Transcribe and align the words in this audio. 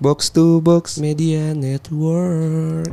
Box 0.00 0.32
to 0.32 0.64
box. 0.64 0.96
Media 0.96 1.52
Network. 1.52 2.88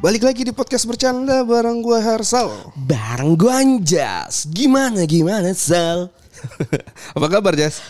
Balik 0.00 0.24
lagi 0.24 0.48
di 0.48 0.56
podcast 0.56 0.88
bercanda 0.88 1.44
bareng 1.44 1.84
gua 1.84 2.00
Harsal. 2.00 2.72
Bareng 2.88 3.36
gue 3.36 3.52
Anjas. 3.52 4.48
Gimana 4.48 5.04
gimana 5.04 5.52
Sal? 5.52 6.21
Apa 7.16 7.26
kabar 7.28 7.54
Jas? 7.56 7.80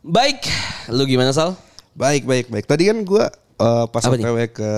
Baik, 0.00 0.48
lu 0.88 1.04
gimana 1.04 1.32
Sal? 1.32 1.52
Baik 1.92 2.24
baik 2.24 2.46
baik. 2.48 2.64
Tadi 2.64 2.88
kan 2.88 2.98
gua 3.04 3.28
eh, 3.60 3.84
pas? 3.92 4.02
OTW 4.06 4.38
ke 4.48 4.72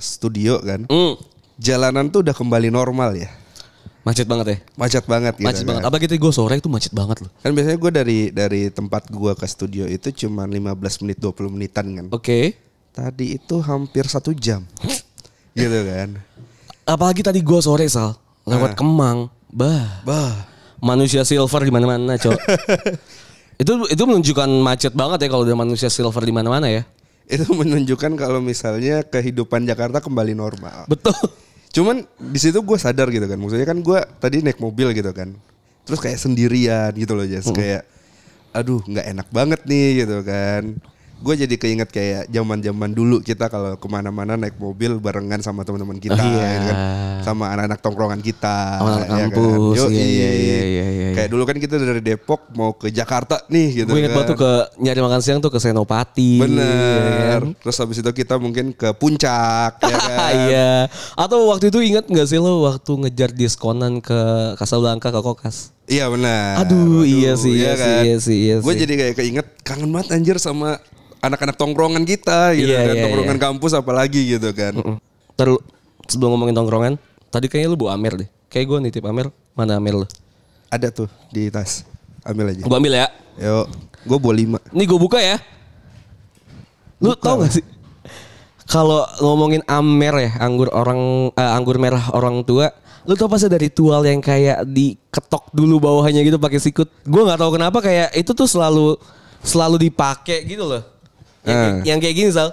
studio 0.00 0.62
kan. 0.64 0.88
Hmm, 0.88 1.20
Jalanan 1.60 2.08
tuh 2.08 2.24
udah 2.24 2.34
kembali 2.34 2.72
normal 2.72 3.14
ya. 3.14 3.30
macet 4.02 4.26
banget 4.26 4.46
ya. 4.50 4.58
Macet 4.74 5.04
banget 5.06 5.34
gitu. 5.38 5.46
Macet 5.46 5.62
kan. 5.62 5.68
banget. 5.70 5.82
Apa 5.86 5.96
gitu 6.02 6.18
gue 6.18 6.32
sore 6.34 6.58
itu 6.58 6.66
macet 6.66 6.90
banget 6.90 7.22
loh. 7.22 7.30
Kan 7.38 7.54
biasanya 7.54 7.78
gue 7.78 7.90
dari 7.94 8.18
dari 8.34 8.62
tempat 8.66 9.06
gua 9.14 9.38
ke 9.38 9.46
studio 9.46 9.86
itu 9.86 10.26
cuma 10.26 10.42
15 10.42 10.74
menit 11.06 11.22
20 11.22 11.54
menitan 11.54 11.86
kan. 11.86 12.06
Oke. 12.10 12.58
Tadi 12.90 13.38
itu 13.38 13.62
hampir 13.62 14.02
satu 14.10 14.34
jam. 14.34 14.66
gitu 15.54 15.78
kan. 15.86 16.18
Apalagi 16.82 17.22
tadi 17.22 17.38
gue 17.46 17.60
sore 17.62 17.86
Sal 17.86 18.18
lewat 18.42 18.74
Kemang. 18.74 19.30
Bah, 19.52 20.02
Bah. 20.02 20.51
Manusia 20.82 21.22
silver 21.22 21.62
di 21.62 21.72
mana-mana, 21.72 22.18
Cok. 22.18 22.38
itu 23.62 23.72
itu 23.86 24.02
menunjukkan 24.02 24.50
macet 24.58 24.92
banget 24.92 25.24
ya 25.24 25.28
kalau 25.30 25.46
udah 25.46 25.54
manusia 25.54 25.86
silver 25.86 26.26
di 26.26 26.34
mana-mana 26.34 26.66
ya. 26.66 26.82
Itu 27.30 27.54
menunjukkan 27.54 28.18
kalau 28.18 28.42
misalnya 28.42 29.06
kehidupan 29.06 29.62
Jakarta 29.64 30.02
kembali 30.02 30.34
normal. 30.34 30.90
Betul. 30.90 31.14
Cuman 31.72 32.04
di 32.18 32.38
situ 32.42 32.60
gue 32.60 32.76
sadar 32.76 33.08
gitu 33.08 33.24
kan. 33.24 33.38
Maksudnya 33.38 33.64
kan 33.64 33.78
gue 33.80 33.98
tadi 34.18 34.42
naik 34.42 34.58
mobil 34.58 34.90
gitu 34.92 35.08
kan. 35.14 35.32
Terus 35.86 36.02
kayak 36.02 36.18
sendirian 36.18 36.92
gitu 36.98 37.14
loh 37.14 37.24
Jas. 37.24 37.48
Kayak 37.48 37.86
aduh 38.52 38.84
nggak 38.84 39.06
enak 39.16 39.28
banget 39.32 39.60
nih 39.64 40.04
gitu 40.04 40.20
kan. 40.26 40.76
Gue 41.22 41.34
jadi 41.36 41.54
keinget 41.54 41.86
kayak 41.86 42.26
zaman 42.26 42.58
zaman 42.58 42.90
dulu 42.90 43.18
kita 43.18 43.46
kalau 43.46 43.74
ke 43.74 43.86
mana-mana 43.86 44.34
naik 44.34 44.58
mobil 44.58 44.98
barengan 44.98 45.38
sama 45.38 45.62
teman-teman 45.62 45.96
kita, 45.96 46.12
Oh, 46.12 46.26
iya. 46.28 46.50
gitu 46.52 46.66
kan. 46.66 46.78
sama 47.22 47.44
anak-anak 47.48 47.78
tongkrongan 47.78 48.18
kita, 48.18 48.58
Sama 48.76 48.90
anak 48.92 49.06
ya 49.06 49.14
kampus, 49.30 49.76
Yoi. 49.78 49.94
iya, 49.94 50.02
iya, 50.02 50.30
iya, 50.32 50.60
iya, 50.60 50.86
iya. 50.90 51.08
Kayak 51.14 51.28
dulu 51.30 51.42
kan 51.44 51.56
kita 51.56 51.74
dari 51.76 52.02
Depok 52.02 52.50
mau 52.52 52.74
ke 52.74 52.90
Jakarta 52.90 53.38
nih 53.46 53.66
gitu 53.78 53.88
Gue 53.88 54.02
inget 54.02 54.10
kan. 54.10 54.18
banget 54.18 54.30
tuh 54.30 54.38
ke 54.38 54.52
nyari 54.80 55.00
makan 55.00 55.20
siang 55.20 55.38
tuh 55.38 55.48
ke 55.48 55.58
Senopati. 55.58 56.32
Bener. 56.36 56.98
ya 57.06 57.26
kan? 57.32 57.42
Terus 57.56 57.76
habis 57.78 57.96
itu 57.96 58.10
kita 58.12 58.34
mungkin 58.36 58.72
ke 58.72 58.90
puncak, 58.92 59.78
ya 59.80 59.96
kan. 60.10 60.34
Iya. 60.42 60.72
Atau 61.14 61.46
waktu 61.46 61.68
itu 61.68 61.78
inget 61.80 62.04
nggak 62.04 62.26
sih 62.26 62.36
lo 62.36 62.66
waktu 62.66 62.90
ngejar 62.98 63.30
diskonan 63.30 64.02
ke 64.02 64.18
Casablanca 64.56 65.08
ke 65.08 65.20
Kokas? 65.20 65.70
Iya 65.84 66.06
benar. 66.08 66.58
Aduh, 66.60 67.02
iya 67.02 67.34
sih, 67.34 67.54
iya 67.54 67.74
sih, 67.74 67.94
iya 68.02 68.16
sih, 68.18 68.38
iya 68.40 68.56
Gue 68.58 68.72
sih. 68.72 68.82
jadi 68.82 68.92
kayak 68.96 69.14
keinget 69.16 69.46
kangen 69.62 69.90
banget 69.90 70.10
anjir 70.10 70.36
sama 70.36 70.82
anak-anak 71.22 71.54
tongkrongan 71.54 72.02
kita 72.02 72.52
gitu 72.58 72.74
Iya, 72.74 72.82
kan. 72.82 72.94
iya, 72.98 73.02
tongkrongan 73.06 73.38
kampus 73.38 73.72
apalagi 73.72 74.36
gitu 74.36 74.50
kan. 74.50 74.74
Terus 75.38 75.62
sebelum 76.10 76.34
ngomongin 76.34 76.52
tongkrongan, 76.58 76.94
tadi 77.30 77.46
kayaknya 77.46 77.72
lu 77.72 77.78
bawa 77.78 77.94
Amer 77.94 78.26
deh. 78.26 78.28
Kayak 78.50 78.66
gue 78.68 78.78
nitip 78.90 79.04
Amer, 79.06 79.30
mana 79.54 79.78
Amer 79.78 80.02
lu? 80.02 80.06
Ada 80.68 80.90
tuh 80.90 81.08
di 81.30 81.46
tas. 81.48 81.86
Ambil 82.26 82.52
aja. 82.52 82.62
Gue 82.66 82.76
ambil 82.76 82.92
ya. 82.98 83.06
Yuk. 83.38 83.66
Gue 84.02 84.18
bawa 84.18 84.34
lima. 84.34 84.58
Nih 84.74 84.84
gue 84.84 84.98
buka 84.98 85.22
ya. 85.22 85.38
Lu 86.98 87.14
tau 87.14 87.42
gak 87.42 87.54
sih? 87.54 87.64
Kalau 88.66 89.04
ngomongin 89.20 89.62
Amer 89.66 90.14
ya, 90.18 90.30
anggur 90.42 90.70
orang 90.70 91.30
eh, 91.34 91.50
anggur 91.54 91.76
merah 91.76 92.02
orang 92.14 92.40
tua, 92.46 92.70
lu 93.04 93.14
tau 93.18 93.26
pasti 93.26 93.50
dari 93.50 93.68
tual 93.68 94.06
yang 94.06 94.22
kayak 94.22 94.64
diketok 94.64 95.50
dulu 95.50 95.82
bawahnya 95.82 96.22
gitu 96.22 96.38
pakai 96.38 96.62
sikut. 96.62 96.88
Gue 97.04 97.22
nggak 97.26 97.42
tahu 97.42 97.50
kenapa 97.58 97.78
kayak 97.82 98.14
itu 98.14 98.30
tuh 98.32 98.46
selalu 98.46 98.96
selalu 99.42 99.90
dipakai 99.90 100.46
gitu 100.46 100.64
loh. 100.64 100.82
Yang, 101.42 101.58
Eh. 101.58 101.74
yang 101.84 101.98
kayak 101.98 102.14
gini 102.16 102.30
Sal. 102.30 102.50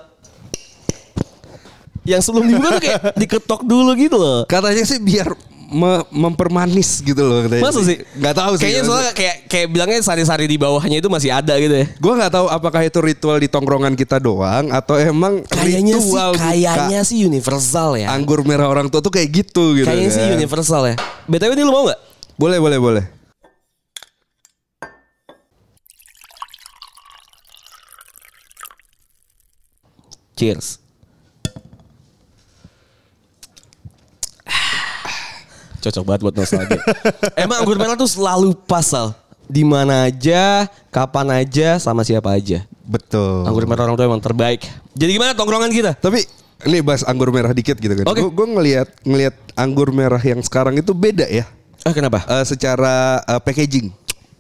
Yang 2.02 2.22
sebelum 2.26 2.46
dibuka 2.46 2.70
tuh 2.72 2.82
kayak 2.82 3.00
diketok 3.22 3.62
dulu 3.62 3.92
gitu 3.94 4.18
loh. 4.18 4.42
Katanya 4.44 4.82
sih 4.82 4.98
biar 4.98 5.30
me- 5.70 6.08
mempermanis 6.10 7.00
gitu 7.00 7.22
loh 7.22 7.46
katanya. 7.46 7.62
Masa 7.62 7.86
sih? 7.86 8.02
Gak 8.18 8.34
tahu 8.34 8.52
sih. 8.58 8.64
Kayaknya 8.66 8.84
soalnya 8.84 9.14
kayak 9.14 9.36
kayak 9.46 9.68
bilangnya 9.70 10.00
sari-sari 10.02 10.50
di 10.50 10.58
bawahnya 10.58 10.98
itu 10.98 11.06
masih 11.06 11.30
ada 11.30 11.54
gitu 11.56 11.70
ya. 11.72 11.86
Gue 11.94 12.14
nggak 12.16 12.34
tahu 12.34 12.50
apakah 12.50 12.82
itu 12.82 12.98
ritual 13.00 13.38
di 13.38 13.46
tongkrongan 13.46 13.94
kita 13.94 14.18
doang 14.18 14.74
atau 14.74 14.98
emang 14.98 15.46
Kayaknya 15.46 15.96
sih 15.96 16.10
ritual 16.10 16.30
buka 16.34 16.50
kayaknya 16.50 17.00
sih 17.06 17.18
universal 17.22 17.90
ya. 17.94 18.10
anggur 18.10 18.42
merah 18.42 18.66
orang 18.66 18.90
tua 18.90 19.00
tuh 19.00 19.14
kayak 19.14 19.30
gitu 19.30 19.78
gitu. 19.78 19.86
Kayaknya 19.86 20.10
sih 20.10 20.24
kan. 20.24 20.34
universal 20.34 20.82
ya. 20.88 20.96
BTW 21.28 21.52
ini 21.54 21.62
lu 21.62 21.70
mau 21.70 21.86
gak? 21.86 22.00
Boleh 22.36 22.58
boleh 22.58 22.80
boleh. 22.82 23.06
Cheers. 30.40 30.80
Cocok 35.84 36.04
banget 36.08 36.22
buat 36.24 36.36
nostalgia. 36.40 36.80
Emang 37.44 37.60
anggur 37.64 37.76
merah 37.76 38.00
tuh 38.00 38.08
selalu 38.08 38.56
pasal. 38.64 39.12
Di 39.52 39.68
mana 39.68 40.08
aja, 40.08 40.72
kapan 40.96 41.44
aja, 41.44 41.76
sama 41.76 42.08
siapa 42.08 42.32
aja. 42.32 42.64
Betul. 42.88 43.44
Anggur 43.52 43.68
merah 43.68 43.84
orang 43.90 43.98
tua 43.98 44.06
emang 44.06 44.22
terbaik. 44.22 44.62
Jadi 44.94 45.18
gimana 45.18 45.34
tongkrongan 45.34 45.74
kita? 45.74 45.98
Tapi 45.98 46.22
ini 46.70 46.86
bahas 46.86 47.02
anggur 47.02 47.34
merah 47.34 47.50
dikit 47.50 47.76
gitu 47.82 47.92
kan. 47.98 48.06
Oke. 48.06 48.22
Gue 48.30 48.48
ngelihat 48.48 48.94
ngelihat 49.02 49.36
anggur 49.58 49.90
merah 49.90 50.22
yang 50.22 50.40
sekarang 50.46 50.78
itu 50.78 50.94
beda 50.94 51.26
ya. 51.26 51.50
Eh 51.84 51.94
kenapa? 51.98 52.24
Eh, 52.30 52.46
secara 52.46 53.26
eh, 53.26 53.42
packaging. 53.42 53.90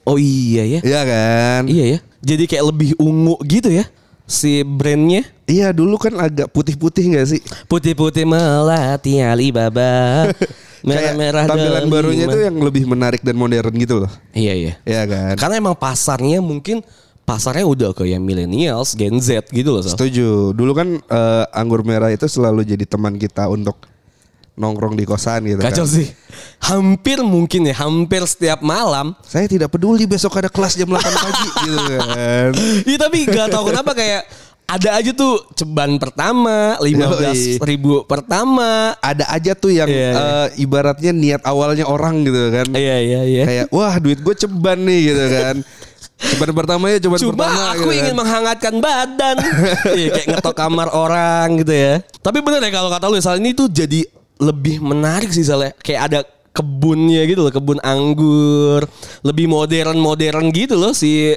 Oh 0.05 0.21
iya 0.21 0.77
ya. 0.77 0.79
Iya 0.85 1.01
kan? 1.03 1.61
Iya 1.65 1.85
ya. 1.97 1.99
Jadi 2.21 2.43
kayak 2.45 2.65
lebih 2.69 2.89
ungu 3.01 3.35
gitu 3.49 3.73
ya. 3.73 3.89
Si 4.29 4.61
brandnya. 4.61 5.25
Iya 5.49 5.73
dulu 5.73 5.97
kan 5.97 6.13
agak 6.21 6.53
putih-putih 6.53 7.17
gak 7.17 7.27
sih? 7.33 7.41
Putih-putih 7.65 8.29
melati 8.29 9.17
Alibaba. 9.17 10.29
Kayak 10.79 11.17
Merah-merah 11.17 11.43
tampilan 11.43 11.81
delima. 11.83 11.91
barunya 11.91 12.25
itu 12.29 12.39
yang 12.39 12.55
lebih 12.61 12.83
menarik 12.87 13.19
dan 13.25 13.35
modern 13.35 13.73
gitu 13.75 14.05
loh. 14.05 14.11
Iya 14.31 14.53
iya. 14.55 14.73
Iya 14.87 15.03
kan? 15.09 15.33
Karena 15.35 15.55
emang 15.59 15.75
pasarnya 15.75 16.39
mungkin 16.39 16.85
pasarnya 17.27 17.67
udah 17.67 17.91
ke 17.91 18.07
yang 18.07 18.23
millennials, 18.23 18.95
Gen 18.95 19.19
Z 19.19 19.49
gitu 19.51 19.75
loh. 19.75 19.81
Sal. 19.83 19.97
Setuju. 19.97 20.55
Dulu 20.55 20.71
kan 20.71 20.87
eh, 21.01 21.45
anggur 21.51 21.83
merah 21.83 22.13
itu 22.13 22.29
selalu 22.31 22.63
jadi 22.63 22.85
teman 22.87 23.19
kita 23.19 23.51
untuk 23.51 23.75
nongkrong 24.55 24.95
di 24.95 25.03
kosan 25.03 25.47
gitu 25.47 25.59
Kacau 25.59 25.83
kan. 25.83 25.95
sih. 25.99 26.07
Hampir 26.59 27.23
mungkin 27.23 27.65
ya, 27.65 27.75
hampir 27.81 28.19
setiap 28.27 28.59
malam. 28.59 29.15
Saya 29.23 29.47
tidak 29.47 29.71
peduli 29.71 30.03
besok 30.03 30.37
ada 30.37 30.51
kelas 30.51 30.75
jam 30.75 30.91
8 30.91 30.99
pagi 30.99 31.47
gitu 31.65 31.77
kan. 31.81 32.49
Iya 32.83 32.97
tapi 32.99 33.17
gak 33.25 33.47
tahu 33.49 33.71
kenapa 33.71 33.91
kayak 33.95 34.27
ada 34.69 35.01
aja 35.01 35.11
tuh 35.11 35.49
ceban 35.57 35.97
pertama, 35.97 36.77
15 36.77 37.57
ribu 37.63 38.05
pertama. 38.05 38.93
Ada 39.01 39.25
aja 39.33 39.57
tuh 39.57 39.73
yang 39.73 39.89
Iya, 39.89 39.97
iya. 39.97 40.11
eh, 40.13 40.47
ibaratnya 40.61 41.09
niat 41.09 41.41
awalnya 41.41 41.89
orang 41.89 42.21
gitu 42.21 42.53
kan. 42.53 42.67
Iya 42.75 42.97
iya 43.01 43.21
iya. 43.25 43.43
kayak 43.47 43.65
wah 43.73 43.97
duit 43.97 44.19
gue 44.19 44.35
ceban 44.35 44.77
nih 44.83 44.99
gitu 45.09 45.25
kan 45.25 45.57
ceban 46.19 46.51
pertama 46.51 46.91
ya 46.91 46.99
ceban 46.99 47.15
Cuma 47.15 47.31
pertama 47.31 47.61
aku 47.71 47.87
gitu 47.87 47.95
ingin 47.95 48.11
kan. 48.13 48.19
menghangatkan 48.19 48.73
badan. 48.77 49.35
Iya 49.99 50.07
kayak 50.13 50.27
ngetok 50.35 50.53
kamar 50.53 50.87
orang 50.91 51.63
gitu 51.63 51.71
ya. 51.73 51.93
Tapi 52.19 52.37
bener 52.43 52.59
ya 52.59 52.71
kalau 52.75 52.91
kata 52.91 53.07
lu 53.07 53.17
Sal 53.17 53.39
ini 53.39 53.55
tuh 53.55 53.71
jadi 53.71 54.03
lebih 54.37 54.83
menarik 54.83 55.31
sih 55.31 55.41
Sal 55.41 55.63
ya. 55.63 55.71
Kayak 55.79 56.01
ada 56.11 56.19
kebunnya 56.59 57.23
gitu 57.23 57.47
loh, 57.47 57.53
kebun 57.55 57.79
anggur. 57.79 58.83
Lebih 59.23 59.47
modern-modern 59.47 60.51
gitu 60.51 60.75
loh 60.75 60.91
si 60.91 61.33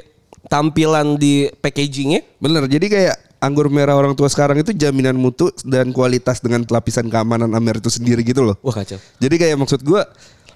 tampilan 0.47 1.15
di 1.15 1.47
packagingnya. 1.63 2.27
bener 2.37 2.67
jadi 2.67 2.87
kayak 2.91 3.17
anggur 3.39 3.71
merah 3.71 3.95
orang 3.95 4.15
tua 4.15 4.27
sekarang 4.27 4.59
itu 4.59 4.75
jaminan 4.75 5.15
mutu 5.15 5.55
dan 5.63 5.95
kualitas 5.95 6.43
dengan 6.43 6.67
lapisan 6.67 7.07
keamanan 7.07 7.51
Amer 7.55 7.79
itu 7.79 7.91
sendiri 7.91 8.23
gitu 8.23 8.43
loh 8.43 8.59
Wah 8.63 8.75
kacau. 8.75 8.99
jadi 9.19 9.35
kayak 9.39 9.57
maksud 9.59 9.83
gue 9.83 10.03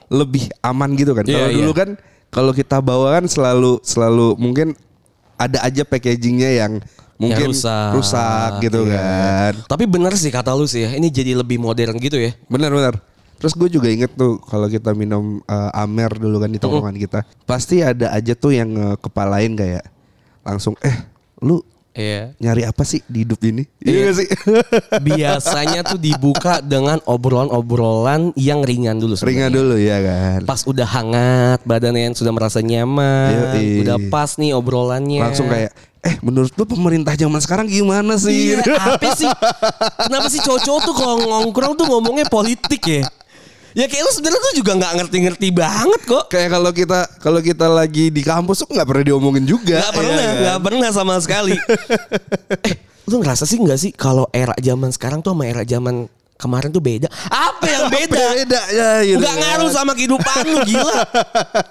lebih 0.07 0.51
aman 0.63 0.91
gitu 0.95 1.15
kan 1.15 1.23
Iya, 1.27 1.35
kalau 1.39 1.51
dulu 1.51 1.71
iya. 1.71 1.79
kan 1.79 1.89
kalau 2.31 2.53
kita 2.55 2.79
bawa 2.79 3.19
kan 3.19 3.25
selalu 3.27 3.79
selalu 3.83 4.35
mungkin 4.39 4.75
ada 5.35 5.63
aja 5.63 5.83
packagingnya 5.83 6.51
yang 6.67 6.73
mungkin 7.17 7.51
Ya, 7.55 7.95
rusak, 7.95 8.51
gitu 8.63 8.87
iya. 8.87 8.99
kan 8.99 9.53
Tapi 9.67 9.85
bener 9.87 10.13
sih 10.15 10.31
kata 10.31 10.51
lu 10.53 10.67
sih 10.67 10.85
ya. 10.85 10.91
Ini 10.95 11.09
jadi 11.09 11.33
lebih 11.33 11.57
modern 11.57 11.97
gitu 11.97 12.21
ya. 12.21 12.37
Benar 12.47 12.71
benar. 12.71 12.95
Terus 13.37 13.53
gue 13.53 13.69
juga 13.69 13.89
inget 13.89 14.13
tuh 14.13 14.41
kalau 14.43 14.67
kita 14.67 14.93
minum 14.93 15.41
eh, 15.43 15.71
Amer 15.77 16.13
dulu 16.13 16.41
kan 16.41 16.49
di 16.49 16.57
tongkrongan 16.57 16.97
kita, 16.97 17.21
pasti 17.45 17.81
ada 17.81 18.13
aja 18.13 18.33
tuh 18.33 18.53
yang 18.53 18.71
eh, 18.73 18.97
kepalain 18.97 19.53
kayak 19.53 19.85
langsung 20.41 20.73
eh 20.81 20.97
lu 21.41 21.61
Iya. 21.97 22.37
nyari 22.37 22.69
apa 22.69 22.85
sih 22.85 23.01
di 23.09 23.25
hidup 23.25 23.41
ini? 23.41 23.65
Iya 23.81 24.13
gak 24.13 24.15
sih? 24.21 24.29
Biasanya 25.09 25.81
tuh 25.81 25.97
dibuka 25.97 26.61
dengan 26.61 27.01
obrolan-obrolan 27.09 28.37
yang 28.37 28.61
ringan 28.61 29.01
dulu. 29.01 29.17
sebenarnya. 29.17 29.49
Ringan 29.49 29.53
dulu 29.57 29.75
ya 29.81 29.99
kan. 30.05 30.41
Pas 30.45 30.61
udah 30.69 30.85
hangat, 30.85 31.65
badannya 31.65 32.13
yang 32.13 32.17
sudah 32.17 32.37
merasa 32.37 32.61
nyaman, 32.61 33.57
Yoi. 33.57 33.81
udah 33.81 33.97
pas 34.13 34.37
nih 34.37 34.53
obrolannya. 34.53 35.25
Langsung 35.25 35.49
kayak 35.49 35.73
eh 36.05 36.21
menurut 36.21 36.53
lu 36.53 36.69
pemerintah 36.69 37.17
zaman 37.17 37.41
sekarang 37.41 37.65
gimana 37.65 38.21
sih? 38.21 38.53
Iya, 38.53 38.61
apa 38.93 39.11
sih? 39.17 39.27
Kenapa 40.05 40.29
sih 40.29 40.45
cowok-cowok 40.45 40.81
tuh 40.85 40.95
kalau 40.95 41.17
ngongkrong 41.19 41.81
tuh 41.81 41.87
ngomongnya 41.89 42.29
politik 42.29 42.85
ya? 42.85 43.09
Ya 43.77 43.85
kayak 43.93 44.09
lu 44.09 44.13
sebenarnya 44.17 44.41
tuh 44.41 44.55
juga 44.57 44.73
nggak 44.73 44.93
ngerti-ngerti 45.05 45.49
banget 45.53 46.01
kok. 46.09 46.33
Kayak 46.33 46.57
kalau 46.57 46.71
kita 46.73 47.01
kalau 47.21 47.41
kita 47.45 47.67
lagi 47.69 48.09
di 48.09 48.25
kampus 48.25 48.65
tuh 48.65 48.73
nggak 48.73 48.89
pernah 48.89 49.05
diomongin 49.05 49.45
juga. 49.45 49.85
Gak 49.85 50.01
pernah, 50.01 50.17
ya 50.17 50.33
kan? 50.33 50.45
gak 50.49 50.61
pernah 50.65 50.89
sama 50.97 51.15
sekali. 51.21 51.61
eh, 52.73 52.75
lu 53.05 53.21
ngerasa 53.21 53.45
sih 53.45 53.61
nggak 53.61 53.77
sih 53.77 53.93
kalau 53.93 54.33
era 54.33 54.57
zaman 54.57 54.89
sekarang 54.89 55.21
tuh 55.21 55.37
sama 55.37 55.45
era 55.45 55.61
zaman 55.69 56.09
kemarin 56.41 56.73
tuh 56.73 56.81
beda? 56.81 57.13
Apa 57.29 57.65
yang 57.69 57.85
beda? 58.01 58.25
Beda 58.41 58.61
ya 58.73 58.91
gitu. 59.05 59.21
Nggak 59.21 59.37
ngaruh 59.45 59.69
sama 59.69 59.93
kehidupan 59.93 60.43
lu 60.49 60.59
gila. 60.65 60.97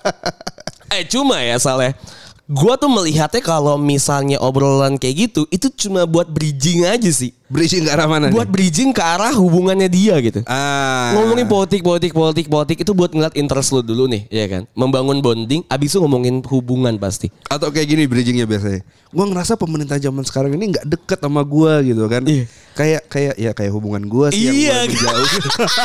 eh 1.01 1.09
cuma 1.09 1.41
ya 1.41 1.57
Saleh. 1.57 1.97
Gua 2.45 2.77
tuh 2.77 2.85
melihatnya 2.85 3.41
kalau 3.41 3.73
misalnya 3.73 4.37
obrolan 4.37 5.01
kayak 5.01 5.33
gitu 5.33 5.49
itu 5.49 5.65
cuma 5.73 6.05
buat 6.05 6.29
bridging 6.29 6.85
aja 6.85 7.09
sih. 7.09 7.33
Bridging 7.49 7.89
ke 7.89 7.91
arah 7.93 8.05
mana? 8.05 8.29
Buat 8.29 8.45
nih? 8.45 8.53
bridging 8.53 8.93
ke 8.93 9.01
arah 9.01 9.33
hubungannya 9.33 9.89
dia 9.89 10.13
gitu. 10.21 10.45
ah. 10.45 11.17
Ngomongin 11.17 11.49
politik, 11.49 11.81
politik, 11.81 12.13
politik, 12.13 12.45
politik 12.45 12.77
itu 12.85 12.93
buat 12.93 13.09
ngeliat 13.09 13.33
interest 13.33 13.73
lu 13.73 13.81
dulu 13.81 14.05
nih, 14.05 14.29
ya 14.29 14.45
kan? 14.45 14.69
Membangun 14.77 15.25
bonding, 15.25 15.65
abis 15.65 15.97
itu 15.97 16.05
ngomongin 16.05 16.45
hubungan 16.45 16.93
pasti. 17.01 17.33
atau 17.49 17.73
kayak 17.73 17.97
gini 17.97 18.05
bridgingnya 18.05 18.45
biasanya. 18.45 18.85
Gua 19.09 19.25
ngerasa 19.25 19.57
pemerintah 19.57 19.97
zaman 19.97 20.21
sekarang 20.21 20.53
ini 20.53 20.77
nggak 20.77 20.85
deket 20.85 21.19
sama 21.25 21.41
gua 21.41 21.81
gitu 21.81 22.05
kan. 22.05 22.21
Iya. 22.29 22.45
Kayak 22.77 23.01
kayak 23.09 23.35
ya 23.41 23.51
kayak 23.57 23.73
hubungan 23.73 24.05
gua 24.05 24.29
sih 24.29 24.45
Iya, 24.45 24.85
yang 24.85 24.93
mulai 24.93 25.01
jauh. 25.01 25.29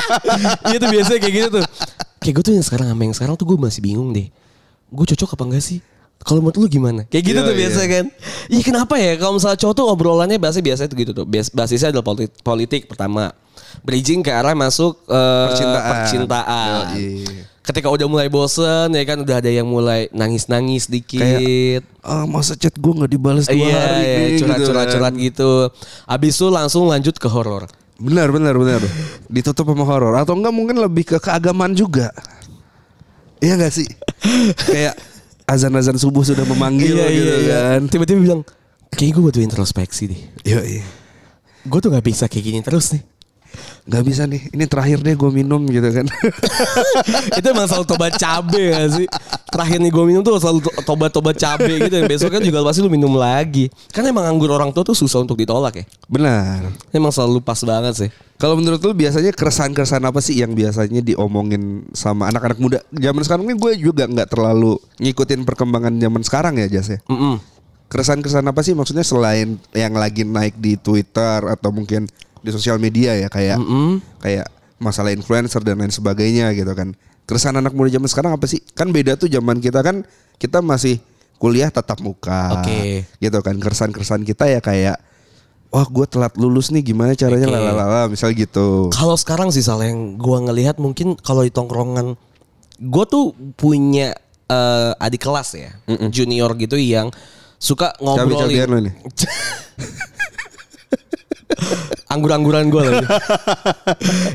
Iya 0.69 0.77
tuh 0.77 0.89
biasanya 0.93 1.21
kayak 1.25 1.35
gitu 1.41 1.49
tuh. 1.57 1.65
Kayak 2.21 2.35
gue 2.37 2.45
tuh 2.45 2.53
yang 2.53 2.67
sekarang 2.69 2.87
sama 2.93 3.01
yang 3.09 3.17
sekarang 3.17 3.35
tuh 3.41 3.49
gue 3.49 3.57
masih 3.57 3.81
bingung 3.81 4.13
deh. 4.13 4.29
Gue 4.93 5.09
cocok 5.09 5.41
apa 5.41 5.45
enggak 5.49 5.65
sih? 5.65 5.81
Kalau 6.21 6.45
menurut 6.45 6.59
lu 6.59 6.69
gimana? 6.69 7.09
Kayak 7.09 7.25
gitu 7.27 7.39
Iya, 7.41 7.49
tuh 7.49 7.55
iya. 7.57 7.61
biasa 7.65 7.81
kan. 7.89 8.05
Iya 8.47 8.63
kenapa 8.63 8.95
ya? 8.97 9.13
Kalau 9.17 9.33
misalnya 9.35 9.57
cowok 9.57 9.75
tuh 9.75 9.87
obrolannya 9.89 10.37
biasa 10.37 10.59
biasa 10.61 10.83
tuh 10.85 10.97
gitu 10.97 11.13
tuh. 11.13 11.25
Bas- 11.25 11.49
Basisnya 11.49 11.89
adalah 11.91 12.05
politik, 12.05 12.31
politik 12.41 12.83
pertama. 12.87 13.33
Bridging 13.81 14.21
ke 14.21 14.29
arah 14.29 14.53
masuk 14.53 15.01
eh, 15.07 15.47
Percintaan. 15.49 15.89
percintaan. 15.89 16.83
Yoi. 16.95 17.25
Ketika 17.61 17.87
udah 17.87 18.05
mulai 18.05 18.27
bosen 18.27 18.91
ya 18.91 19.05
kan 19.05 19.21
udah 19.21 19.37
ada 19.39 19.49
yang 19.49 19.65
mulai 19.65 20.11
nangis-nangis 20.11 20.89
dikit. 20.89 21.23
Kayak 21.23 21.87
ah, 22.03 22.27
masa 22.27 22.53
chat 22.53 22.75
gua 22.77 23.05
nggak 23.05 23.11
dibalas 23.11 23.47
dua 23.47 23.57
Iya, 23.57 23.79
hari 23.79 24.01
iya, 24.03 24.17
nih, 24.19 24.39
curhat-curhat-curhat 24.43 25.15
gitu. 25.17 25.25
gitu. 25.25 25.53
Abis 26.05 26.33
itu 26.35 26.47
langsung 26.49 26.85
lanjut 26.85 27.17
ke 27.17 27.29
horor. 27.31 27.65
Benar 27.97 28.29
benar 28.29 28.57
benar. 28.57 28.81
Ditutup 29.29 29.65
sama 29.65 29.85
horor 29.85 30.17
atau 30.17 30.37
enggak 30.37 30.53
mungkin 30.53 30.77
lebih 30.77 31.05
ke 31.05 31.17
keagamaan 31.17 31.73
juga. 31.73 32.13
Iya 33.41 33.57
gak 33.57 33.73
sih? 33.73 33.89
Kayak 34.69 35.01
azan-azan 35.51 35.99
subuh 35.99 36.23
sudah 36.23 36.47
memanggil 36.47 36.95
gitu 36.95 37.39
kan. 37.51 37.81
Tiba-tiba 37.91 38.19
bilang, 38.23 38.41
kayaknya 38.95 39.13
gue 39.19 39.25
butuh 39.27 39.43
introspeksi 39.43 40.03
deh. 40.07 40.21
Iya 40.47 40.61
iya. 40.63 40.85
Gue 41.67 41.83
tuh 41.83 41.91
gak 41.91 42.07
bisa 42.07 42.31
kayak 42.31 42.45
gini 42.47 42.59
terus 42.63 42.95
nih. 42.95 43.03
Gak 43.87 44.03
bisa 44.07 44.23
nih. 44.27 44.51
Ini 44.55 44.65
terakhir 44.71 45.03
deh 45.03 45.15
gue 45.15 45.31
minum 45.33 45.63
gitu 45.67 45.89
kan. 45.91 46.07
itu 47.39 47.47
emang 47.51 47.67
selalu 47.67 47.87
tobat 47.89 48.15
cabe 48.17 48.71
gak 48.71 48.89
sih? 48.95 49.07
Terakhir 49.51 49.79
nih 49.83 49.91
gue 49.91 50.05
minum 50.07 50.23
tuh 50.23 50.39
selalu 50.39 50.61
to- 50.67 50.77
tobat-tobat 50.87 51.37
cabe 51.37 51.73
gitu. 51.79 51.91
Dan 51.91 52.07
besoknya 52.07 52.41
juga 52.41 52.63
pasti 52.63 52.81
lu 52.81 52.91
minum 52.93 53.13
lagi. 53.19 53.67
Kan 53.91 54.07
emang 54.07 54.27
anggur 54.29 54.51
orang 54.55 54.71
tua 54.71 54.87
tuh 54.87 54.95
susah 54.95 55.23
untuk 55.23 55.35
ditolak 55.39 55.83
ya. 55.83 55.85
Benar. 56.07 56.71
Emang 56.95 57.11
selalu 57.11 57.43
pas 57.43 57.59
banget 57.63 57.95
sih. 58.07 58.11
Kalau 58.41 58.57
menurut 58.57 58.81
lu 58.81 58.97
biasanya 58.97 59.37
keresahan-keresahan 59.37 60.01
apa 60.01 60.25
sih 60.25 60.41
yang 60.41 60.57
biasanya 60.57 61.05
diomongin 61.05 61.85
sama 61.93 62.33
anak-anak 62.33 62.57
muda? 62.57 62.79
Zaman 62.89 63.21
sekarang 63.21 63.45
ini 63.45 63.53
gue 63.61 63.73
juga 63.77 64.09
nggak 64.09 64.33
terlalu 64.33 64.81
ngikutin 64.97 65.45
perkembangan 65.45 65.93
zaman 66.01 66.23
sekarang 66.25 66.55
ya 66.57 66.67
Jas 66.73 66.89
ya. 66.89 66.99
Mm-mm. 67.05 67.37
Keresahan-keresahan 67.93 68.49
apa 68.49 68.65
sih 68.65 68.73
maksudnya 68.73 69.05
selain 69.05 69.61
yang 69.77 69.93
lagi 69.93 70.25
naik 70.25 70.57
di 70.57 70.81
Twitter 70.81 71.45
atau 71.53 71.69
mungkin 71.69 72.09
di 72.41 72.51
sosial 72.51 72.81
media 72.81 73.17
ya 73.17 73.29
kayak 73.29 73.61
kayak 74.21 74.47
masalah 74.81 75.13
influencer 75.13 75.61
dan 75.61 75.79
lain 75.79 75.93
sebagainya 75.93 76.57
gitu 76.57 76.73
kan. 76.73 76.97
Keresahan 77.29 77.61
anak 77.61 77.77
muda 77.77 77.93
zaman 77.93 78.09
sekarang 78.11 78.33
apa 78.35 78.49
sih? 78.49 78.59
Kan 78.75 78.91
beda 78.91 79.15
tuh 79.15 79.31
zaman 79.31 79.63
kita 79.63 79.85
kan 79.85 80.03
kita 80.41 80.65
masih 80.65 80.99
kuliah 81.37 81.71
tatap 81.71 82.01
muka. 82.01 82.59
Oke. 82.59 83.05
Gitu 83.21 83.39
kan. 83.45 83.61
Keresahan-keresahan 83.61 84.25
kita 84.25 84.51
ya 84.51 84.61
kayak 84.65 84.99
wah 85.71 85.87
gue 85.87 86.07
telat 86.11 86.35
lulus 86.35 86.75
nih 86.75 86.83
gimana 86.83 87.15
caranya 87.15 87.47
Oke. 87.47 87.55
lalalala 87.55 88.11
misal 88.11 88.35
gitu. 88.35 88.91
Kalau 88.91 89.15
sekarang 89.15 89.55
sih 89.55 89.63
salah 89.63 89.87
yang 89.87 90.19
gue 90.19 90.39
ngelihat 90.51 90.83
mungkin 90.83 91.15
kalau 91.21 91.47
di 91.47 91.55
tongkrongan 91.55 92.19
gue 92.81 93.05
tuh 93.07 93.37
punya 93.55 94.11
eh, 94.51 94.93
adik 94.99 95.23
kelas 95.23 95.55
ya 95.55 95.71
junior 96.11 96.59
gitu 96.59 96.75
yang 96.75 97.13
suka 97.61 97.93
ngobrolin 98.01 98.91
nih. 98.91 98.95
anggur-angguran 102.11 102.67
gue 102.69 102.83
lagi 102.83 103.07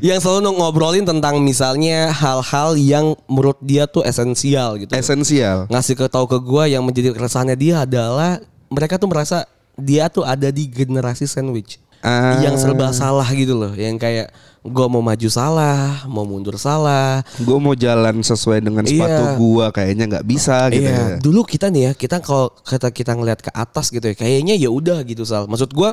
yang 0.07 0.17
selalu 0.17 0.55
ngobrolin 0.55 1.03
tentang 1.03 1.43
misalnya 1.43 2.09
hal-hal 2.09 2.79
yang 2.79 3.19
menurut 3.27 3.59
dia 3.59 3.83
tuh 3.85 4.01
esensial 4.01 4.79
gitu 4.79 4.95
Esensial. 4.95 5.67
ngasih 5.67 5.93
ke 5.93 6.07
tahu 6.07 6.25
ke 6.25 6.39
gue 6.39 6.63
yang 6.71 6.87
menjadi 6.87 7.11
keresahannya 7.11 7.59
dia 7.59 7.83
adalah 7.83 8.39
mereka 8.71 8.95
tuh 8.95 9.11
merasa 9.11 9.43
dia 9.75 10.07
tuh 10.07 10.23
ada 10.23 10.47
di 10.49 10.65
generasi 10.65 11.27
sandwich 11.27 11.83
Ah. 12.05 12.37
yang 12.37 12.53
serba 12.53 12.93
salah 12.93 13.25
gitu 13.33 13.57
loh 13.57 13.73
yang 13.73 13.97
kayak 13.97 14.29
gue 14.65 14.87
mau 14.89 15.01
maju 15.05 15.29
salah 15.29 16.03
mau 16.09 16.25
mundur 16.25 16.57
salah. 16.57 17.21
Gue 17.37 17.57
mau 17.61 17.77
jalan 17.77 18.21
sesuai 18.25 18.65
dengan 18.65 18.83
sepatu 18.85 19.23
Iya. 19.25 19.37
gua 19.37 19.65
kayaknya 19.69 20.05
nggak 20.09 20.25
bisa 20.25 20.67
gitu 20.73 20.89
iya. 20.89 21.15
ya. 21.15 21.17
dulu 21.21 21.45
kita 21.45 21.69
nih 21.69 21.81
ya 21.81 21.91
kita 21.93 22.17
kalau 22.19 22.51
kita 22.65 22.89
kita 22.89 23.11
ngeliat 23.13 23.39
ke 23.41 23.51
atas 23.53 23.93
gitu 23.93 24.05
ya 24.11 24.15
kayaknya 24.17 24.55
ya 24.57 24.69
udah 24.69 25.05
gitu 25.05 25.23
sal. 25.23 25.45
Maksud 25.45 25.71
gue 25.71 25.89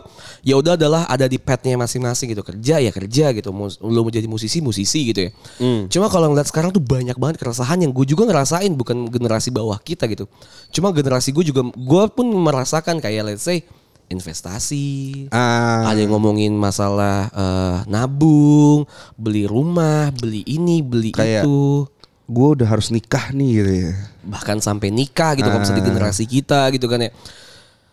ya 0.46 0.54
udah 0.56 0.74
adalah 0.74 1.04
ada 1.06 1.28
di 1.28 1.36
petnya 1.36 1.76
masing-masing 1.76 2.32
gitu. 2.32 2.42
Kerja 2.42 2.80
ya 2.80 2.90
kerja 2.90 3.30
gitu 3.36 3.52
lu 3.82 4.00
mau 4.02 4.12
jadi 4.12 4.26
musisi 4.26 4.58
musisi 4.64 5.12
gitu 5.12 5.28
ya. 5.28 5.30
Cuma 5.92 6.08
kalau 6.08 6.32
ngeliat 6.32 6.48
sekarang 6.48 6.72
tuh 6.72 6.82
banyak 6.82 7.14
banget 7.20 7.36
keresahan 7.38 7.78
yang 7.84 7.92
gue 7.92 8.06
juga 8.08 8.24
ngerasain 8.24 8.72
bukan 8.72 9.08
generasi 9.12 9.52
bawah 9.52 9.78
kita 9.80 10.08
gitu. 10.08 10.24
Cuma 10.72 10.90
generasi 10.90 11.30
gue 11.30 11.44
juga 11.44 11.62
gue 11.68 12.04
pun 12.14 12.26
merasakan 12.32 12.98
kayak 12.98 13.32
let's 13.32 13.44
say 13.44 13.62
investasi 14.12 15.26
Ah, 15.28 15.88
ada 15.88 15.98
yang 15.98 16.12
ngomongin 16.12 16.52
masalah 16.52 17.26
eh, 17.28 17.76
nabung 17.86 18.84
beli 19.14 19.44
rumah 19.44 20.12
beli 20.12 20.44
ini 20.44 20.80
beli 20.80 21.10
Kayak- 21.10 21.42
itu 21.42 21.88
gue 22.22 22.48
udah 22.54 22.68
harus 22.68 22.88
nikah 22.88 23.28
nih 23.30 23.50
gitu 23.58 23.72
ya. 23.82 23.92
bahkan 24.22 24.56
sampai 24.56 24.88
nikah 24.88 25.34
gitu 25.34 25.44
kalau 25.44 25.58
misalnya 25.58 25.80
di 25.80 25.88
generasi 25.88 26.24
kita 26.24 26.70
gitu 26.70 26.86
kan 26.86 27.02
ya. 27.02 27.10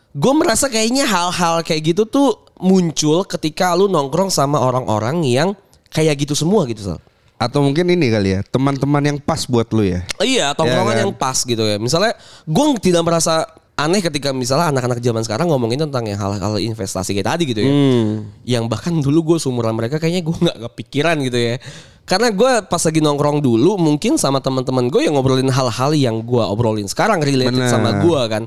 Gue 0.10 0.34
merasa 0.34 0.66
kayaknya 0.66 1.06
hal-hal 1.06 1.62
kayak 1.62 1.92
gitu 1.92 2.04
tuh 2.04 2.34
muncul 2.58 3.22
ketika 3.24 3.74
lu 3.74 3.86
nongkrong 3.86 4.30
sama 4.30 4.58
orang-orang 4.58 5.22
yang 5.22 5.50
kayak 5.90 6.18
gitu 6.20 6.34
semua 6.34 6.66
gitu 6.66 6.82
Sal. 6.84 7.00
Atau 7.36 7.64
mungkin 7.64 7.88
ini 7.88 8.10
kali 8.10 8.36
ya, 8.36 8.42
teman-teman 8.44 9.00
yang 9.02 9.18
pas 9.18 9.46
buat 9.46 9.70
lu 9.70 9.82
ya. 9.82 10.04
Iya, 10.20 10.52
tongkrongan 10.54 10.86
Iya 10.88 10.98
kan? 10.98 11.04
yang 11.08 11.14
pas 11.16 11.38
gitu 11.40 11.64
ya. 11.64 11.78
Misalnya 11.78 12.14
gue 12.44 12.66
tidak 12.78 13.00
merasa 13.02 13.48
aneh 13.80 14.04
ketika 14.04 14.36
misalnya 14.36 14.76
anak-anak 14.76 15.00
zaman 15.00 15.24
sekarang 15.24 15.48
ngomongin 15.48 15.80
tentang 15.88 16.04
yang 16.04 16.20
hal-hal 16.20 16.60
investasi 16.60 17.16
kayak 17.16 17.28
tadi 17.32 17.44
gitu 17.48 17.64
ya. 17.64 17.72
Hmm. 17.72 18.12
Yang 18.44 18.64
bahkan 18.68 18.94
dulu 19.00 19.34
gue 19.34 19.38
seumuran 19.40 19.72
mereka 19.72 19.96
kayaknya 20.04 20.28
gue 20.28 20.36
nggak 20.36 20.58
kepikiran 20.68 21.16
gitu 21.24 21.40
ya. 21.40 21.56
Karena 22.04 22.34
gue 22.34 22.52
pas 22.68 22.82
lagi 22.82 23.00
nongkrong 23.00 23.40
dulu 23.40 23.80
mungkin 23.80 24.20
sama 24.20 24.44
teman-teman 24.44 24.92
gue 24.92 25.08
yang 25.08 25.16
ngobrolin 25.16 25.48
hal-hal 25.48 25.92
yang 25.96 26.20
gue 26.26 26.44
obrolin 26.44 26.90
sekarang 26.90 27.24
related 27.24 27.56
Benar. 27.56 27.72
sama 27.72 28.04
gue 28.04 28.22
kan. 28.28 28.44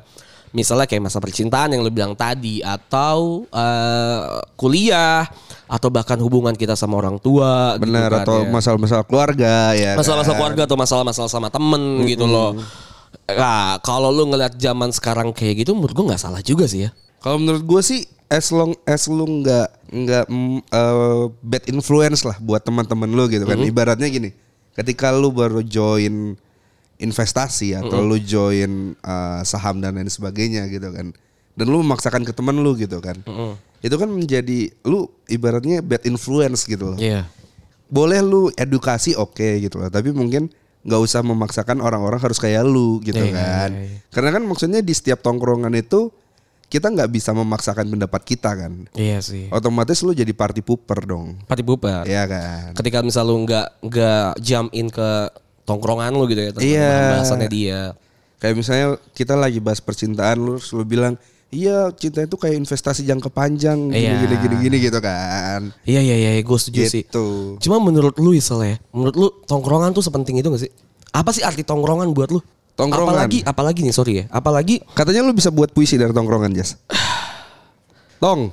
Misalnya 0.53 0.85
kayak 0.85 1.09
masa 1.09 1.17
percintaan 1.17 1.73
yang 1.73 1.81
lu 1.81 1.89
bilang 1.89 2.13
tadi 2.13 2.61
atau 2.61 3.49
eh, 3.49 4.21
kuliah 4.53 5.25
atau 5.65 5.89
bahkan 5.89 6.21
hubungan 6.21 6.53
kita 6.53 6.77
sama 6.77 7.01
orang 7.01 7.17
tua 7.17 7.81
gitu 7.81 7.89
Benar 7.89 8.13
kan 8.13 8.25
atau 8.29 8.39
ya 8.45 8.53
masalah-masalah 8.53 9.05
keluarga 9.09 9.73
ya. 9.73 9.97
masalah-masalah 9.97 10.37
kan? 10.37 10.41
keluarga 10.45 10.63
atau 10.69 10.77
masalah-masalah 10.77 11.31
sama 11.33 11.49
temen 11.49 12.05
gitu 12.05 12.29
loh. 12.29 12.61
Nah, 13.33 13.79
kalau 13.81 14.13
lu 14.13 14.29
ngeliat 14.29 14.57
zaman 14.59 14.93
sekarang 14.93 15.33
kayak 15.33 15.65
gitu, 15.65 15.73
menurut 15.73 15.95
gue 15.95 16.05
nggak 16.13 16.23
salah 16.23 16.43
juga 16.45 16.69
sih 16.69 16.89
ya. 16.89 16.91
Kalau 17.23 17.39
menurut 17.39 17.63
gue 17.63 17.81
sih 17.81 18.01
as 18.27 18.51
long 18.51 18.75
as 18.89 19.07
lu 19.07 19.25
nggak 19.45 19.69
nggak 19.93 20.25
mm, 20.27 20.59
eh, 20.67 21.25
bad 21.45 21.65
influence 21.71 22.27
lah 22.27 22.37
buat 22.43 22.65
teman-teman 22.65 23.09
lu 23.09 23.25
gitu 23.31 23.45
kan. 23.47 23.61
Ibaratnya 23.61 24.09
gini, 24.11 24.35
ketika 24.75 25.15
lu 25.15 25.31
baru 25.31 25.63
join 25.63 26.35
investasi 27.03 27.75
atau 27.79 28.03
lu 28.03 28.19
join 28.19 28.97
eh, 28.99 29.41
saham 29.47 29.79
dan 29.79 29.97
lain 29.97 30.11
sebagainya 30.11 30.67
gitu 30.69 30.91
kan. 30.91 31.15
Dan 31.53 31.67
lu 31.69 31.85
memaksakan 31.85 32.25
ke 32.25 32.33
teman 32.33 32.57
lu 32.59 32.73
gitu 32.75 32.99
kan. 32.99 33.21
Itu 33.85 33.99
kan 34.01 34.09
menjadi 34.09 34.73
lu 34.89 35.11
ibaratnya 35.29 35.85
bad 35.85 36.03
influence 36.09 36.65
gitu 36.65 36.97
loh. 36.97 36.99
Iya. 36.99 37.29
Boleh 37.93 38.25
lu 38.25 38.49
edukasi 38.57 39.13
oke 39.13 39.61
gitu 39.61 39.77
loh, 39.77 39.93
tapi 39.93 40.17
mungkin 40.17 40.49
nggak 40.83 41.01
usah 41.01 41.23
memaksakan 41.23 41.79
orang-orang 41.79 42.19
harus 42.19 42.37
kayak 42.37 42.63
lu 42.63 42.99
gitu 43.01 43.19
Iya, 43.19 43.31
kan. 43.33 43.71
iya, 43.71 43.83
iya. 43.87 43.99
Karena 44.11 44.31
kan 44.31 44.43
maksudnya 44.43 44.81
di 44.81 44.91
setiap 44.91 45.23
tongkrongan 45.23 45.71
itu 45.73 46.11
kita 46.67 46.89
nggak 46.89 47.13
bisa 47.13 47.31
memaksakan 47.31 47.87
pendapat 47.87 48.23
kita 48.25 48.51
kan. 48.57 48.89
Iya 48.93 49.21
sih. 49.21 49.47
Otomatis 49.49 50.01
lu 50.01 50.11
jadi 50.11 50.33
party 50.33 50.65
pooper 50.65 51.05
dong. 51.05 51.37
Party 51.45 51.61
bubar. 51.61 52.03
Iya 52.03 52.25
kan. 52.25 52.73
Ketika 52.73 53.05
misal 53.05 53.29
lu 53.29 53.45
nggak 53.45 53.85
nggak 53.85 54.31
jump 54.41 54.73
in 54.73 54.89
ke 54.89 55.29
tongkrongan 55.63 56.17
lu 56.17 56.25
gitu 56.27 56.43
ya 56.43 56.51
Iya. 56.57 56.93
bahasannya 57.15 57.49
dia. 57.49 57.81
Kayak 58.41 58.55
misalnya 58.59 58.87
kita 59.13 59.39
lagi 59.39 59.63
bahas 59.63 59.79
percintaan 59.79 60.35
lu 60.35 60.59
lu 60.59 60.83
bilang, 60.83 61.15
"Iya, 61.53 61.93
cinta 61.93 62.25
itu 62.25 62.35
kayak 62.35 62.57
investasi 62.59 63.05
jangka 63.05 63.29
panjang 63.29 63.93
gini 63.93 64.03
Iya. 64.03 64.25
gini 64.25 64.37
gini 64.41 64.57
gini 64.59 64.77
gitu 64.81 64.99
kan." 64.99 65.69
Iya 65.85 66.01
iya 66.01 66.17
iya, 66.17 66.31
gue 66.41 66.59
setuju 66.59 66.89
sih. 66.89 67.05
Gitu. 67.05 67.61
Cuma 67.61 67.77
menurut 67.79 68.17
lu 68.17 68.33
Isel 68.33 68.65
ya, 68.65 68.77
menurut 68.91 69.15
lu 69.15 69.29
tongkrongan 69.45 69.93
tuh 69.93 70.01
sepenting 70.01 70.41
itu 70.41 70.49
gak 70.49 70.63
sih? 70.65 70.73
Apa 71.13 71.29
sih 71.31 71.45
arti 71.45 71.61
tongkrongan 71.61 72.09
buat 72.11 72.33
lu? 72.33 72.41
Tongkrongan. 72.73 73.29
Apalagi, 73.29 73.39
apalagi 73.45 73.81
nih 73.85 73.93
sorry 73.93 74.13
ya, 74.17 74.25
apalagi 74.33 74.81
Katanya 74.97 75.21
lu 75.21 75.37
bisa 75.37 75.53
buat 75.53 75.69
puisi 75.71 76.01
dari 76.01 76.09
tongkrongan, 76.11 76.57
Jas. 76.57 76.81
Tong. 78.17 78.49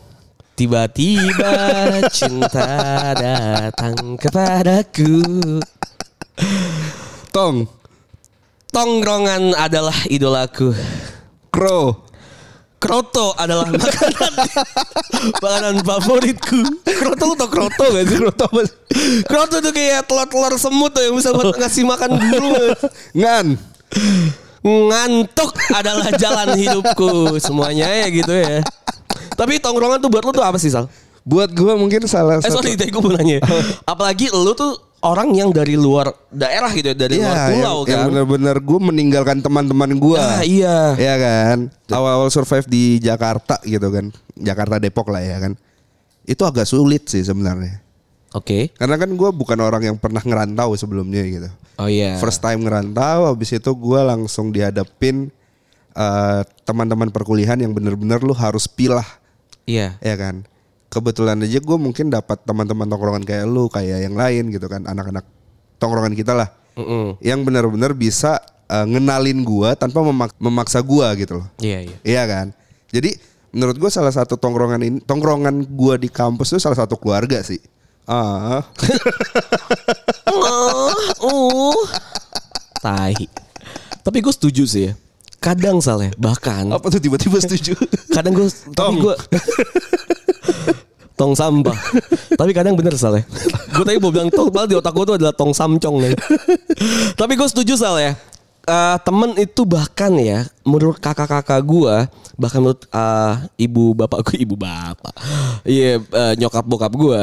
tiba-tiba 0.59 1.55
cinta 2.11 2.67
datang 3.15 4.19
kepadaku. 4.19 5.23
Tong. 7.31 7.63
Tongkrongan 8.69 9.55
adalah 9.55 9.95
idolaku. 10.11 10.75
Kro. 11.47 12.08
Kroto 12.79 13.35
adalah 13.35 13.67
makanan 13.67 14.33
makanan 15.43 15.75
favoritku. 15.83 16.59
Kroto 16.87 17.23
lu 17.27 17.35
tau 17.35 17.51
kroto 17.51 17.85
gak 17.91 18.05
sih? 18.07 18.15
Kroto 18.15 18.43
apa? 18.47 18.61
Kroto 19.27 19.55
tuh 19.59 19.71
kayak 19.75 20.07
telur-telur 20.07 20.55
semut 20.55 20.95
tuh 20.95 21.03
yang 21.03 21.19
bisa 21.19 21.35
buat 21.35 21.59
ngasih 21.59 21.83
makan 21.83 22.09
burung. 22.15 22.55
Ngan. 23.11 23.47
Ngantuk 24.63 25.51
adalah 25.75 26.07
jalan 26.15 26.55
hidupku. 26.55 27.35
Semuanya 27.43 27.91
ya 27.91 28.07
gitu 28.07 28.31
ya. 28.31 28.63
Tapi 29.35 29.59
tongkrongan 29.59 29.99
tuh 29.99 30.07
buat 30.07 30.23
lu 30.23 30.31
tuh 30.31 30.47
apa 30.47 30.55
sih 30.55 30.71
Sal? 30.71 30.87
Buat 31.27 31.51
gua 31.53 31.75
mungkin 31.75 32.03
salah 32.05 32.39
Eh 32.39 32.47
satu 32.47 32.63
sorry 32.63 32.75
tadi 32.75 32.89
gue 32.89 33.01
mau 33.01 33.13
nanya. 33.13 33.39
Apalagi 33.91 34.31
lu 34.31 34.51
tuh 34.53 34.75
orang 34.99 35.31
yang 35.31 35.49
dari 35.51 35.75
luar 35.75 36.11
daerah 36.29 36.71
gitu 36.71 36.91
ya. 36.91 36.95
Dari 36.97 37.15
luar 37.19 37.35
Iya, 37.35 37.45
pulau 37.51 37.77
yang, 37.79 37.87
yang 37.87 37.99
kan. 37.99 38.07
benar-benar 38.11 38.55
gue 38.59 38.79
meninggalkan 38.81 39.37
teman-teman 39.39 39.91
gue. 39.95 40.17
Ah, 40.17 40.41
iya. 40.41 40.95
Iya 40.95 41.15
kan. 41.19 41.57
Awal-awal 41.87 42.29
survive 42.29 42.65
di 42.65 42.97
Jakarta 42.97 43.59
gitu 43.63 43.87
kan. 43.87 44.11
Jakarta 44.35 44.79
Depok 44.79 45.11
lah 45.11 45.21
ya 45.21 45.37
kan. 45.39 45.53
Itu 46.23 46.43
agak 46.43 46.67
sulit 46.67 47.07
sih 47.07 47.21
sebenarnya. 47.21 47.81
Oke. 48.37 48.69
Karena 48.77 48.93
kan 48.95 49.09
gue 49.09 49.29
bukan 49.33 49.57
orang 49.57 49.89
yang 49.89 49.97
pernah 49.97 50.21
ngerantau 50.21 50.77
sebelumnya 50.77 51.25
gitu. 51.25 51.49
Oh 51.79 51.89
iya. 51.89 52.19
First 52.21 52.43
time 52.43 52.61
ngerantau, 52.61 53.25
habis 53.25 53.49
itu 53.49 53.71
gue 53.71 53.99
langsung 54.03 54.53
dihadapin 54.53 55.33
eh, 55.95 56.41
teman-teman 56.61 57.09
perkuliahan 57.09 57.57
yang 57.57 57.73
bener-bener 57.73 58.21
lu 58.21 58.31
harus 58.31 58.69
pilah, 58.69 59.05
Iya. 59.65 59.97
ya 59.97 60.15
kan. 60.15 60.45
Kebetulan 60.89 61.37
aja 61.39 61.61
gue 61.61 61.77
mungkin 61.77 62.09
dapat 62.09 62.41
teman-teman 62.43 62.85
tongkrongan 62.85 63.21
kayak 63.21 63.45
lu, 63.45 63.69
kayak 63.69 64.09
yang 64.09 64.17
lain 64.17 64.49
gitu 64.49 64.65
kan, 64.65 64.83
anak-anak 64.83 65.21
tongkrongan 65.77 66.17
kita 66.17 66.33
lah, 66.33 66.49
Mm-mm. 66.73 67.21
yang 67.21 67.45
bener-bener 67.45 67.93
bisa 67.93 68.41
eh, 68.65 68.85
ngenalin 68.85 69.45
gue 69.45 69.69
tanpa 69.77 70.01
memak- 70.01 70.37
memaksa 70.37 70.81
gue 70.81 71.07
gitu 71.19 71.39
loh. 71.39 71.47
Iya 71.61 71.85
iya. 71.85 71.97
Iya 72.01 72.23
kan. 72.25 72.47
Jadi 72.89 73.13
menurut 73.49 73.77
gue 73.77 73.89
salah 73.89 74.09
satu 74.09 74.33
tongkrongan 74.33 74.81
ini, 74.81 74.97
tongkrongan 74.99 75.61
gue 75.63 75.95
di 75.97 76.09
kampus 76.09 76.53
itu 76.53 76.59
salah 76.59 76.77
satu 76.77 76.97
keluarga 76.97 77.37
sih. 77.41 77.61
Ah, 78.09 78.65
Oh, 80.25 80.89
uh. 81.21 81.85
Tai. 82.79 83.13
Tapi 84.01 84.17
gue 84.19 84.33
setuju 84.33 84.63
sih 84.65 84.83
ya. 84.89 84.93
Kadang 85.39 85.79
salah 85.79 86.11
bahkan 86.19 86.67
apa 86.67 86.91
tuh 86.91 86.99
tiba-tiba 86.99 87.39
setuju? 87.39 87.75
kadang 88.15 88.35
gue 88.35 88.47
tapi 88.75 88.95
gue 88.99 89.15
tong 91.19 91.35
sampah. 91.35 91.75
tapi 92.39 92.51
kadang 92.55 92.75
bener 92.75 92.95
salah. 92.95 93.23
gue 93.75 93.83
tadi 93.83 93.99
mau 93.99 94.11
bilang 94.11 94.31
tong, 94.31 94.51
di 94.67 94.75
otak 94.75 94.91
gue 94.95 95.05
tuh 95.07 95.15
adalah 95.19 95.35
tong 95.35 95.51
samcong 95.55 95.95
nih. 95.99 96.15
tapi 97.19 97.39
gue 97.39 97.47
setuju 97.47 97.75
salah 97.79 98.03
ya. 98.03 98.13
Eh, 98.69 98.97
temen 99.01 99.33
itu 99.41 99.65
bahkan 99.65 100.13
ya 100.13 100.45
menurut 100.61 101.01
kakak-kakak 101.01 101.57
gue 101.65 101.95
bahkan 102.37 102.61
menurut 102.61 102.85
eh, 102.85 103.33
ibu 103.65 103.97
bapak 103.97 104.21
gue 104.29 104.37
ibu 104.45 104.53
bapak 104.53 105.09
iya 105.65 105.97
eh, 105.97 106.33
nyokap 106.37 106.69
bokap 106.69 106.93
gue 106.93 107.21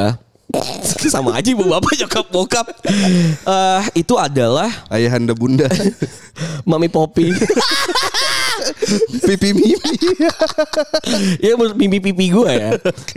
sama 1.13 1.39
aja 1.39 1.49
ibu 1.53 1.65
bapak 1.67 1.93
nyokap 2.03 2.27
bokap 2.33 2.67
Eh, 3.47 3.83
itu 4.03 4.15
adalah 4.19 4.71
Ayahanda 4.91 5.31
bunda, 5.31 5.71
mami 6.69 6.91
popi 6.91 7.31
pipi 9.27 9.55
mimi. 9.55 9.95
ya 11.39 11.55
menurut 11.55 11.79
mimpi-pipi 11.79 12.27
gue 12.35 12.51
ya. 12.51 12.71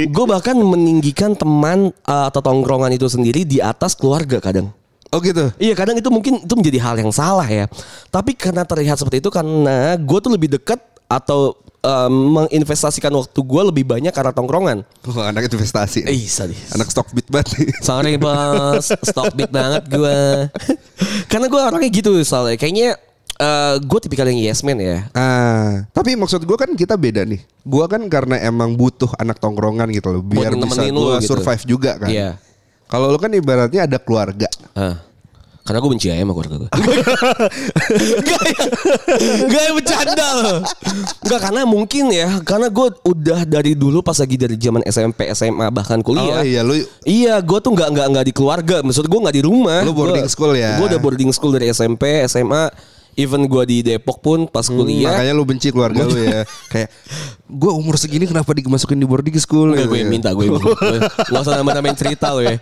Gue 0.05 0.25
bahkan 0.29 0.53
meninggikan 0.53 1.33
teman 1.33 1.89
uh, 2.05 2.29
atau 2.29 2.41
tongkrongan 2.43 2.93
itu 2.93 3.09
sendiri 3.09 3.41
di 3.47 3.57
atas 3.57 3.97
keluarga 3.97 4.37
kadang. 4.37 4.69
Oh 5.09 5.17
gitu. 5.17 5.49
Iya 5.57 5.73
kadang 5.73 5.97
itu 5.97 6.09
mungkin 6.13 6.45
itu 6.45 6.53
menjadi 6.53 6.77
hal 6.85 6.95
yang 7.01 7.09
salah 7.09 7.47
ya. 7.49 7.65
Tapi 8.13 8.37
karena 8.37 8.61
terlihat 8.61 9.01
seperti 9.01 9.25
itu 9.25 9.33
karena 9.33 9.97
gue 9.97 10.19
tuh 10.21 10.29
lebih 10.29 10.53
dekat 10.53 10.77
atau 11.09 11.57
um, 11.83 12.41
menginvestasikan 12.41 13.11
waktu 13.11 13.39
gue 13.39 13.61
lebih 13.73 13.85
banyak 13.87 14.11
karena 14.11 14.31
tongkrongan. 14.35 14.83
Oh, 15.07 15.19
anak 15.23 15.47
investasi. 15.47 16.05
Eh 16.05 16.27
sadis. 16.27 16.71
Anak 16.75 16.91
stock 16.91 17.09
bit 17.15 17.27
banget 17.27 17.55
nih. 17.59 17.69
Sorry 17.83 18.15
bos, 18.19 18.91
stock 19.03 19.33
bit 19.35 19.51
banget 19.51 19.87
gue. 19.87 20.19
karena 21.31 21.45
gue 21.47 21.61
orangnya 21.61 21.89
gitu 21.91 22.11
soalnya. 22.23 22.59
Kayaknya 22.59 22.99
uh, 23.39 23.75
gue 23.79 23.99
tipikal 24.03 24.27
yang 24.27 24.39
yes 24.39 24.61
man 24.61 24.79
ya. 24.79 25.07
Ah, 25.15 25.87
tapi 25.95 26.15
maksud 26.19 26.43
gue 26.43 26.57
kan 26.59 26.69
kita 26.75 26.99
beda 26.99 27.23
nih. 27.23 27.41
Gua 27.69 27.85
kan 27.85 28.01
karena 28.09 28.41
emang 28.41 28.73
butuh 28.73 29.13
anak 29.21 29.37
tongkrongan 29.37 29.91
gitu 29.93 30.09
loh, 30.09 30.23
biar 30.25 30.57
Buat 30.57 30.65
bisa 30.73 30.81
gua 30.89 31.15
gitu. 31.21 31.29
survive 31.35 31.63
juga 31.69 31.91
kan. 32.01 32.09
Iya. 32.09 32.29
Kalau 32.89 33.13
lu 33.13 33.21
kan 33.21 33.29
ibaratnya 33.29 33.85
ada 33.85 34.01
keluarga. 34.01 34.49
Ah. 34.73 34.97
Karena 35.69 35.85
gue 35.85 35.91
benci 35.93 36.09
aja 36.09 36.25
sama 36.25 36.33
keluarga 36.33 36.55
gue. 36.65 36.69
Gak 38.25 38.41
ya. 38.41 38.63
Gak 39.45 39.61
ya 39.61 39.71
bercanda 39.77 40.27
loh. 40.41 40.59
Gak 41.29 41.39
karena 41.45 41.61
mungkin 41.61 42.09
ya. 42.09 42.41
Karena 42.41 42.73
gue 42.73 42.89
udah 43.05 43.45
dari 43.45 43.77
dulu 43.77 44.01
pas 44.01 44.17
lagi 44.17 44.33
dari 44.33 44.57
zaman 44.57 44.81
SMP, 44.81 45.29
SMA 45.37 45.69
bahkan 45.69 46.01
kuliah. 46.01 46.41
Oh 46.41 46.45
iya, 46.45 46.65
lu 46.65 46.73
Iya, 47.05 47.37
gue 47.37 47.59
tuh 47.61 47.69
nggak 47.69 47.85
nggak 47.93 48.07
nggak 48.17 48.25
di 48.25 48.33
keluarga. 48.33 48.81
Maksud 48.81 49.05
gue 49.05 49.19
nggak 49.21 49.35
di 49.37 49.43
rumah. 49.45 49.85
Lu 49.85 49.93
boarding 49.93 50.25
Gua- 50.25 50.33
school 50.33 50.57
ya? 50.57 50.81
Gue 50.81 50.89
udah 50.89 50.97
boarding 50.97 51.29
school 51.29 51.53
dari 51.53 51.69
SMP, 51.69 52.25
SMA. 52.25 52.73
Even 53.19 53.43
gue 53.45 53.63
di 53.67 53.77
Depok 53.83 54.23
pun 54.23 54.47
pas 54.47 54.63
kuliah. 54.63 55.11
makanya 55.11 55.35
lu 55.35 55.43
benci 55.43 55.67
keluarga 55.69 56.07
lu 56.07 56.15
ya. 56.15 56.47
Kayak 56.71 56.87
gua 57.49 57.75
umur 57.75 57.99
segini 57.99 58.23
kenapa 58.23 58.55
dimasukin 58.55 58.95
di 58.95 59.03
boarding 59.03 59.35
school 59.35 59.75
Enggak 59.75 59.83
gitu 59.83 59.89
gue 59.91 59.97
ya. 59.97 60.01
yang 60.07 60.11
minta 60.13 60.29
gue. 60.31 60.45
Gue 60.47 60.63
Gak 61.27 61.41
usah 61.43 61.59
nambah-nambahin 61.59 61.97
cerita 61.99 62.31
lo 62.31 62.39
ya 62.39 62.55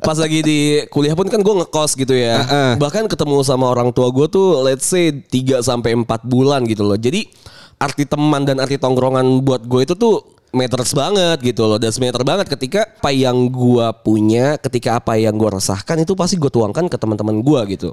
Pas 0.00 0.16
lagi 0.16 0.40
di 0.40 0.58
kuliah 0.88 1.12
pun 1.12 1.28
kan 1.28 1.44
gue 1.44 1.54
ngekos 1.60 1.92
gitu 1.94 2.16
ya 2.16 2.40
Heeh. 2.40 2.70
Bahkan 2.80 3.04
ketemu 3.06 3.44
sama 3.44 3.68
orang 3.68 3.92
tua 3.92 4.08
gue 4.08 4.24
tuh 4.26 4.64
Let's 4.64 4.88
say 4.88 5.12
3 5.12 5.60
sampai 5.60 5.92
4 5.92 6.06
bulan 6.24 6.64
gitu 6.64 6.86
loh 6.86 6.96
Jadi 6.96 7.28
arti 7.76 8.08
teman 8.08 8.48
dan 8.48 8.56
arti 8.62 8.80
tongkrongan 8.80 9.44
buat 9.44 9.68
gue 9.68 9.84
itu 9.84 9.92
tuh 9.92 10.24
matters 10.50 10.94
banget 10.94 11.42
gitu 11.42 11.68
loh 11.68 11.76
Dan 11.76 11.92
meter 11.98 12.22
banget 12.24 12.46
ketika 12.48 12.88
apa 12.88 13.10
yang 13.12 13.50
gue 13.50 13.86
punya 14.00 14.56
Ketika 14.56 14.96
apa 14.96 15.18
yang 15.18 15.36
gue 15.36 15.50
resahkan 15.52 16.00
itu 16.00 16.16
pasti 16.16 16.40
gue 16.40 16.48
tuangkan 16.48 16.88
ke 16.88 16.96
teman-teman 16.96 17.42
gue 17.42 17.60
gitu 17.76 17.90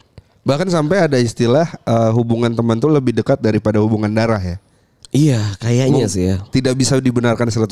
Bahkan 0.48 0.72
sampai 0.72 0.98
ada 1.04 1.20
istilah 1.20 1.68
eh, 1.84 2.12
hubungan 2.16 2.56
teman 2.56 2.80
tuh 2.80 2.88
lebih 2.88 3.12
dekat 3.12 3.44
daripada 3.44 3.84
hubungan 3.84 4.08
darah 4.08 4.40
ya. 4.40 4.58
Iya 5.08 5.56
kayaknya 5.64 6.04
sih 6.12 6.28
ya 6.28 6.44
Tidak 6.52 6.76
bisa 6.76 7.00
dibenarkan 7.00 7.48
100%. 7.48 7.72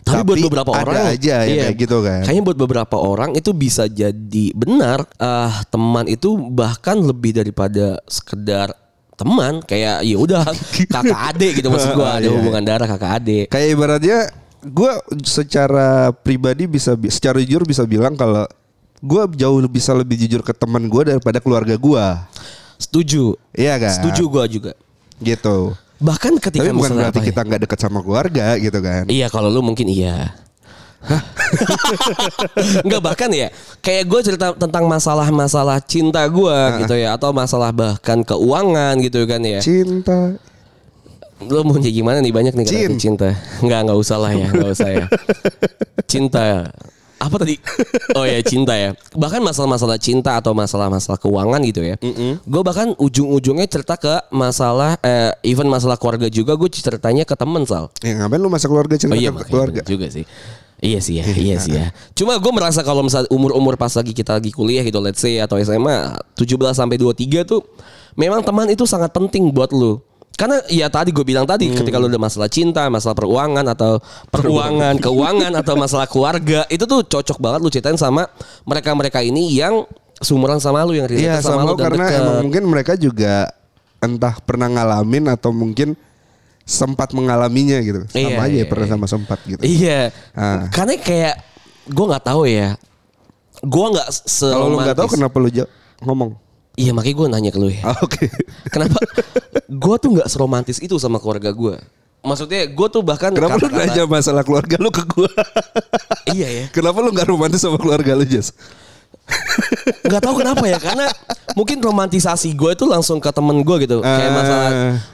Tapi, 0.00 0.24
buat 0.24 0.40
beberapa 0.48 0.72
ada 0.72 0.80
orang 0.88 0.96
aja 1.12 1.44
yang 1.44 1.52
iya, 1.52 1.62
kayak 1.68 1.76
gitu 1.76 1.96
kan. 2.00 2.20
Kayaknya 2.24 2.42
buat 2.48 2.58
beberapa 2.58 2.96
orang 2.96 3.30
itu 3.36 3.52
bisa 3.52 3.84
jadi 3.84 4.46
benar. 4.56 5.04
ah 5.20 5.60
teman 5.68 6.08
itu 6.08 6.32
bahkan 6.48 6.96
lebih 6.96 7.36
daripada 7.36 8.00
sekedar 8.08 8.72
teman 9.16 9.60
kayak 9.64 10.04
ya 10.04 10.16
udah 10.16 10.44
kakak 10.96 11.20
adik 11.32 11.52
gitu 11.60 11.68
maksud 11.68 11.92
gua 11.92 12.20
ada 12.20 12.28
Iya, 12.28 12.32
hubungan 12.32 12.64
darah 12.64 12.88
kakak 12.88 13.12
adik. 13.20 13.46
Kayak 13.52 13.68
ibaratnya 13.76 14.18
gue 14.66 14.92
secara 15.22 16.10
pribadi 16.10 16.64
bisa 16.64 16.96
bi- 16.96 17.12
secara 17.12 17.38
jujur 17.44 17.68
bisa 17.68 17.84
bilang 17.84 18.16
kalau 18.16 18.48
gue 19.06 19.22
jauh 19.38 19.58
lebih 19.62 19.78
bisa 19.78 19.94
lebih 19.94 20.18
jujur 20.18 20.42
ke 20.42 20.50
teman 20.50 20.82
gue 20.90 21.02
daripada 21.14 21.38
keluarga 21.38 21.78
gue. 21.78 22.06
Setuju. 22.76 23.36
Iya 23.56 23.74
kan? 23.80 23.94
Setuju 24.02 24.22
gua 24.28 24.44
juga. 24.44 24.72
Gitu. 25.20 25.72
Bahkan 25.96 26.36
ketika 26.36 26.60
Tapi 26.60 26.76
bukan 26.76 26.92
berarti 26.92 27.16
apa 27.16 27.20
ya? 27.24 27.28
kita 27.32 27.40
nggak 27.40 27.60
dekat 27.64 27.78
sama 27.80 27.98
keluarga 28.04 28.46
gitu 28.60 28.78
kan. 28.84 29.04
Iya 29.08 29.26
kalau 29.32 29.48
lu 29.48 29.64
mungkin 29.64 29.88
iya. 29.88 30.36
Enggak 32.82 33.02
bahkan 33.06 33.30
ya 33.30 33.48
kayak 33.80 34.04
gue 34.10 34.20
cerita 34.26 34.52
tentang 34.58 34.90
masalah-masalah 34.90 35.78
cinta 35.86 36.26
gue 36.26 36.58
gitu 36.82 36.98
ya 36.98 37.14
atau 37.14 37.30
masalah 37.30 37.70
bahkan 37.72 38.20
keuangan 38.20 39.00
gitu 39.00 39.24
kan 39.24 39.40
ya. 39.40 39.60
Cinta. 39.62 40.36
Lo 41.46 41.64
mau 41.64 41.76
jadi 41.76 42.00
gimana 42.00 42.20
nih 42.20 42.32
banyak 42.32 42.52
nih 42.56 42.64
kata 42.64 42.76
Cin. 42.76 42.92
cinta. 43.00 43.30
Enggak 43.64 43.88
enggak 43.88 43.98
usah 44.00 44.16
lah 44.20 44.32
ya, 44.32 44.48
enggak 44.52 44.72
usah 44.72 44.88
ya. 44.88 45.06
Cinta. 46.12 46.72
Apa 47.16 47.36
tadi? 47.40 47.56
Oh 48.16 48.24
ya 48.24 48.40
cinta 48.40 48.72
ya. 48.72 48.96
Bahkan 49.12 49.44
masalah-masalah 49.44 50.00
cinta 50.00 50.40
atau 50.40 50.56
masalah-masalah 50.56 51.20
keuangan 51.20 51.60
gitu 51.68 51.84
ya. 51.84 52.00
Gue 52.48 52.62
bahkan 52.64 52.96
ujung-ujungnya 52.96 53.68
cerita 53.68 54.00
ke 54.00 54.24
masalah, 54.32 54.96
eh, 55.04 55.36
even 55.44 55.68
masalah 55.68 56.00
keluarga 56.00 56.32
juga 56.32 56.56
gue 56.56 56.68
ceritanya 56.72 57.28
ke 57.28 57.36
temen 57.36 57.68
Sal. 57.68 57.92
Ya 58.00 58.16
ngapain 58.16 58.40
lu 58.40 58.48
masa 58.48 58.72
keluarga 58.72 58.96
cerita 58.96 59.12
Oh 59.12 59.20
iya 59.20 59.28
ke 59.36 59.44
keluarga? 59.52 59.80
juga 59.84 60.08
sih. 60.08 60.24
Iya 60.80 61.00
sih 61.00 61.20
ya, 61.20 61.24
iya 61.52 61.56
sih 61.60 61.72
ya. 61.76 61.92
Cuma 62.16 62.40
gue 62.40 62.52
merasa 62.52 62.80
kalau 62.80 63.04
misalnya 63.04 63.28
umur-umur 63.28 63.76
pas 63.76 63.92
lagi 63.92 64.12
kita 64.16 64.36
lagi 64.40 64.48
kuliah 64.52 64.80
gitu, 64.84 64.96
let's 65.00 65.20
say 65.20 65.36
atau 65.40 65.60
SMA 65.60 66.16
17 66.40 66.56
sampai 66.72 66.96
23 66.96 67.44
tuh 67.44 67.60
memang 68.16 68.40
teman 68.40 68.68
itu 68.72 68.84
sangat 68.88 69.12
penting 69.12 69.52
buat 69.52 69.72
lu. 69.76 70.00
Karena 70.36 70.60
ya 70.68 70.92
tadi 70.92 71.16
gue 71.16 71.24
bilang 71.24 71.48
tadi 71.48 71.72
ketika 71.72 71.96
lu 71.96 72.12
ada 72.12 72.20
masalah 72.20 72.52
cinta, 72.52 72.84
masalah 72.92 73.16
peruangan 73.16 73.64
atau 73.72 73.96
peruangan, 74.34 75.00
keuangan 75.00 75.52
atau 75.56 75.74
masalah 75.82 76.04
keluarga, 76.04 76.68
itu 76.68 76.84
tuh 76.84 77.00
cocok 77.00 77.40
banget 77.40 77.60
lu 77.64 77.72
ceritain 77.72 77.96
sama 77.96 78.28
mereka-mereka 78.68 79.24
ini 79.24 79.48
yang 79.56 79.88
sumuran 80.20 80.60
sama 80.60 80.84
lu 80.84 80.92
yang 80.92 81.08
relate 81.08 81.40
sama, 81.40 81.64
sama 81.64 81.72
lu 81.72 81.74
dan 81.80 81.84
karena 81.88 82.04
deket. 82.04 82.20
emang 82.20 82.36
mungkin 82.44 82.62
mereka 82.68 82.92
juga 83.00 83.48
entah 84.00 84.36
pernah 84.44 84.68
ngalamin 84.68 85.24
atau 85.32 85.50
mungkin 85.56 85.96
sempat 86.68 87.16
mengalaminya 87.16 87.80
gitu. 87.80 88.04
Sama 88.10 88.20
Iya, 88.20 88.36
aja 88.36 88.52
ya 88.52 88.56
iya, 88.60 88.64
pernah 88.68 88.86
iya. 88.90 88.92
sama 88.92 89.06
sempat 89.08 89.38
gitu. 89.48 89.62
Iya. 89.64 90.00
Ah. 90.36 90.68
Karena 90.68 91.00
kayak 91.00 91.34
gue 91.88 92.04
nggak 92.12 92.24
tahu 92.28 92.42
ya. 92.44 92.76
Gue 93.64 93.86
nggak 93.88 94.08
Kalau 94.36 94.66
lu 94.68 94.76
nggak 94.84 94.98
tahu 95.00 95.08
kenapa 95.16 95.36
lu 95.40 95.48
ngomong? 96.04 96.36
Iya 96.76 96.92
makanya 96.92 97.16
gue 97.16 97.26
nanya 97.32 97.50
ke 97.50 97.58
lu 97.58 97.68
ya. 97.72 97.82
Ah, 97.88 97.98
Oke. 98.04 98.28
Kenapa? 98.72 99.00
gue 99.66 99.96
tuh 99.96 100.10
nggak 100.12 100.28
seromantis 100.28 100.78
itu 100.78 100.92
sama 101.00 101.16
keluarga 101.16 101.48
gue. 101.48 101.80
Maksudnya 102.20 102.68
gue 102.68 102.88
tuh 102.92 103.00
bahkan 103.00 103.32
Kenapa 103.32 103.56
lu 103.56 103.72
nanya 103.72 104.04
masalah 104.04 104.44
keluarga 104.44 104.76
lu 104.76 104.92
ke 104.92 105.02
gua? 105.08 105.30
Iya 106.28 106.48
ya. 106.52 106.64
Kenapa 106.76 107.00
lu 107.00 107.16
nggak 107.16 107.28
romantis 107.32 107.64
sama 107.64 107.80
keluarga 107.80 108.12
lu, 108.12 108.28
Jas? 108.28 108.52
Nggak 110.02 110.22
tahu 110.22 110.34
kenapa 110.38 110.64
ya. 110.64 110.78
Karena 110.78 111.06
mungkin 111.52 111.78
romantisasi 111.78 112.52
gue 112.52 112.70
itu 112.72 112.84
langsung 112.84 113.18
ke 113.18 113.30
temen 113.30 113.60
gue 113.60 113.76
gitu. 113.82 114.00
Kayak 114.00 114.28
Ah. 114.28 114.34
masalah 114.34 114.70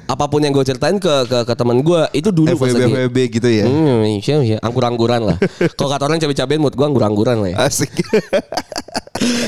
apa 0.06 0.24
pun 0.26 0.40
yang 0.40 0.52
gue 0.52 0.64
ceritain 0.64 0.96
ke 0.96 1.14
ke, 1.24 1.38
ke 1.46 1.54
temen 1.54 1.80
gue 1.80 2.00
itu 2.12 2.28
dulu 2.28 2.52
pas 2.54 2.68
FWB 2.68 2.76
lagi. 2.78 2.92
FWB 2.92 3.16
gitu 3.32 3.48
ya. 3.48 3.64
Hmm, 3.64 4.00
iya, 4.06 4.36
iya. 4.42 4.58
anggur-angguran 4.60 5.20
lah. 5.24 5.36
Kalau 5.78 5.88
kata 5.88 6.02
orang 6.04 6.18
cabai-cabean 6.18 6.60
mood 6.60 6.74
gue 6.74 6.86
anggur-angguran 6.86 7.36
lah 7.40 7.48
ya. 7.48 7.56
Asik. 7.64 7.92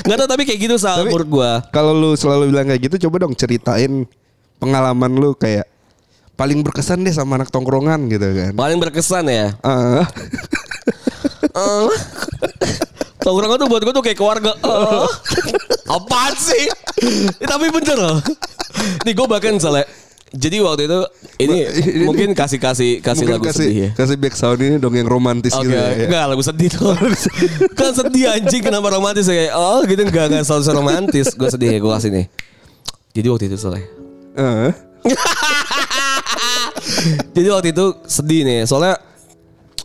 Nggak 0.04 0.16
tahu 0.20 0.28
tapi 0.28 0.42
kayak 0.44 0.60
gitu 0.60 0.76
Tapi- 0.78 1.10
menurut 1.10 1.28
gue. 1.28 1.50
Kalau 1.70 1.92
lu 1.92 2.10
selalu 2.14 2.50
bilang 2.50 2.66
kayak 2.68 2.82
gitu, 2.84 3.08
coba 3.08 3.26
dong 3.26 3.34
ceritain 3.34 4.06
pengalaman 4.56 5.12
lu 5.12 5.34
kayak 5.34 5.66
paling 6.34 6.62
berkesan 6.62 7.02
deh 7.02 7.14
sama 7.14 7.38
anak 7.38 7.50
tongkrongan 7.50 8.06
gitu 8.08 8.26
kan. 8.26 8.52
Paling 8.54 8.78
berkesan 8.78 9.24
ya. 9.28 9.54
Ah. 9.62 10.02
Eh. 11.54 11.90
Tongkrongan 13.24 13.56
tuh 13.56 13.68
buat 13.72 13.80
gue 13.80 13.94
tuh 13.96 14.04
kayak 14.04 14.18
keluarga. 14.20 14.52
Eh. 14.52 15.08
Apaan 15.96 16.34
sih? 16.36 16.68
Eh, 17.40 17.48
tapi 17.48 17.72
bener 17.72 17.96
loh. 17.96 18.18
Nih 19.00 19.16
gue 19.16 19.26
bahkan 19.26 19.56
misalnya. 19.56 19.88
Jadi 20.34 20.58
waktu 20.58 20.90
itu 20.90 20.98
ini 21.46 21.58
Ini- 21.62 22.04
mungkin 22.04 22.34
kasih 22.34 22.58
kasih 22.58 22.98
kasih 22.98 23.22
Mungkin 23.22 23.38
lagu 23.38 23.46
kasih 23.46 23.70
sedih 23.70 23.76
ya. 23.78 23.90
kasih 23.94 24.16
back 24.18 24.34
sound 24.34 24.58
ini 24.58 24.82
dong 24.82 24.90
yang 24.92 25.06
romantis 25.06 25.54
Oke, 25.54 25.70
gitu 25.70 25.78
ya. 25.78 26.10
enggak 26.10 26.24
lagu 26.26 26.42
sedih 26.42 26.68
tuh. 26.74 26.90
kan 27.78 27.94
sedih 27.94 28.34
anjing 28.34 28.58
kenapa 28.58 28.90
romantis 28.90 29.30
ya? 29.30 29.46
Kayak, 29.46 29.52
Oh 29.54 29.78
gitu 29.86 30.02
enggak 30.02 30.24
enggak 30.34 30.42
selalu 30.42 30.74
romantis. 30.74 31.38
Gue 31.38 31.48
sedih 31.48 31.70
ya 31.70 31.78
gue 31.78 31.92
kasih 31.94 32.10
nih. 32.10 32.26
Jadi 33.14 33.26
waktu 33.30 33.44
itu 33.46 33.56
soalnya. 33.56 33.86
Eh. 34.34 34.72
Jadi 37.34 37.48
waktu 37.50 37.68
itu 37.70 37.84
sedih 38.04 38.40
nih, 38.42 38.58
soalnya 38.66 38.98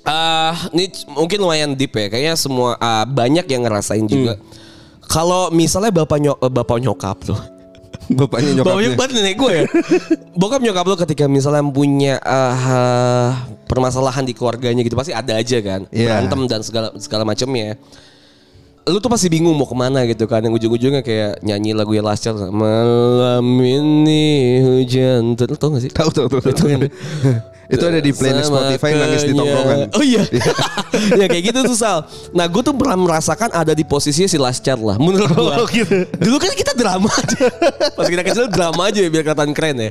ah 0.10 0.58
ini 0.74 0.90
mungkin 1.14 1.38
lumayan 1.38 1.78
deep 1.78 1.94
ya. 1.94 2.10
Kayaknya 2.10 2.36
semua 2.36 2.74
ah, 2.82 3.06
banyak 3.06 3.46
yang 3.46 3.62
ngerasain 3.62 4.10
juga. 4.10 4.42
Kalau 5.06 5.54
misalnya 5.54 5.94
bapak 5.94 6.18
nyok 6.18 6.38
eh, 6.42 6.52
bapak 6.52 6.78
nyokap 6.82 7.18
tuh. 7.22 7.40
Bapaknya 8.10 8.66
Bapak 8.66 8.74
nyokapnya. 8.74 8.90
nyokap 8.90 9.10
nenek 9.14 9.36
gue 9.38 9.52
ya. 9.54 9.64
Bokap 10.34 10.62
nyokap 10.66 10.86
lo 10.90 10.98
ketika 10.98 11.30
misalnya 11.30 11.62
punya 11.70 12.18
ah, 12.26 13.38
permasalahan 13.70 14.26
di 14.26 14.34
keluarganya 14.34 14.82
gitu 14.82 14.98
pasti 14.98 15.14
ada 15.14 15.38
aja 15.38 15.62
kan. 15.62 15.86
Iya. 15.94 16.18
Berantem 16.18 16.40
dan 16.50 16.62
segala 16.66 16.90
segala 16.98 17.22
macamnya. 17.22 17.78
Lu 18.88 18.98
tuh 18.98 19.12
pasti 19.12 19.28
bingung 19.28 19.54
mau 19.54 19.68
ke 19.68 19.76
mana 19.76 20.08
gitu 20.08 20.24
kan. 20.26 20.40
Yang 20.40 20.64
ujung-ujungnya 20.64 21.02
kayak 21.04 21.44
nyanyi 21.44 21.76
lagu 21.76 21.92
yang 21.92 22.08
last 22.08 22.24
Child, 22.24 22.50
Malam 22.50 23.46
ini 23.60 24.26
hujan. 24.64 25.36
Tuh, 25.36 25.46
Lu 25.50 25.56
tau 25.60 25.76
gak 25.76 25.84
sih? 25.84 25.92
Tahu 25.92 26.10
tahu 26.10 26.28
tahu. 26.32 26.42
Itu 26.48 26.64
kan. 26.66 26.82
Itu 27.70 27.86
ada 27.86 28.02
di 28.02 28.10
playlist 28.10 28.50
Spotify 28.50 28.98
nangis 28.98 29.30
di 29.30 29.34
tongkrongan. 29.38 29.94
Oh 29.94 30.02
iya. 30.02 30.26
ya 31.22 31.30
kayak 31.30 31.54
gitu 31.54 31.70
tuh 31.70 31.78
Sal. 31.78 32.02
Nah 32.34 32.50
gue 32.50 32.66
tuh 32.66 32.74
pernah 32.74 32.98
merasakan 32.98 33.54
ada 33.54 33.78
di 33.78 33.86
posisinya 33.86 34.26
si 34.26 34.42
Last 34.42 34.66
Child 34.66 34.82
lah. 34.82 34.98
Menurut 34.98 35.30
gue. 35.30 35.54
Oh, 35.54 35.70
gitu. 35.70 36.10
Dulu 36.18 36.42
kan 36.42 36.50
kita 36.58 36.74
drama 36.74 37.06
aja. 37.14 37.46
Pas 37.98 38.10
kita 38.10 38.26
kecil 38.26 38.50
drama 38.50 38.90
aja 38.90 39.06
ya 39.06 39.10
biar 39.14 39.22
kelihatan 39.22 39.54
keren 39.54 39.78
ya. 39.86 39.90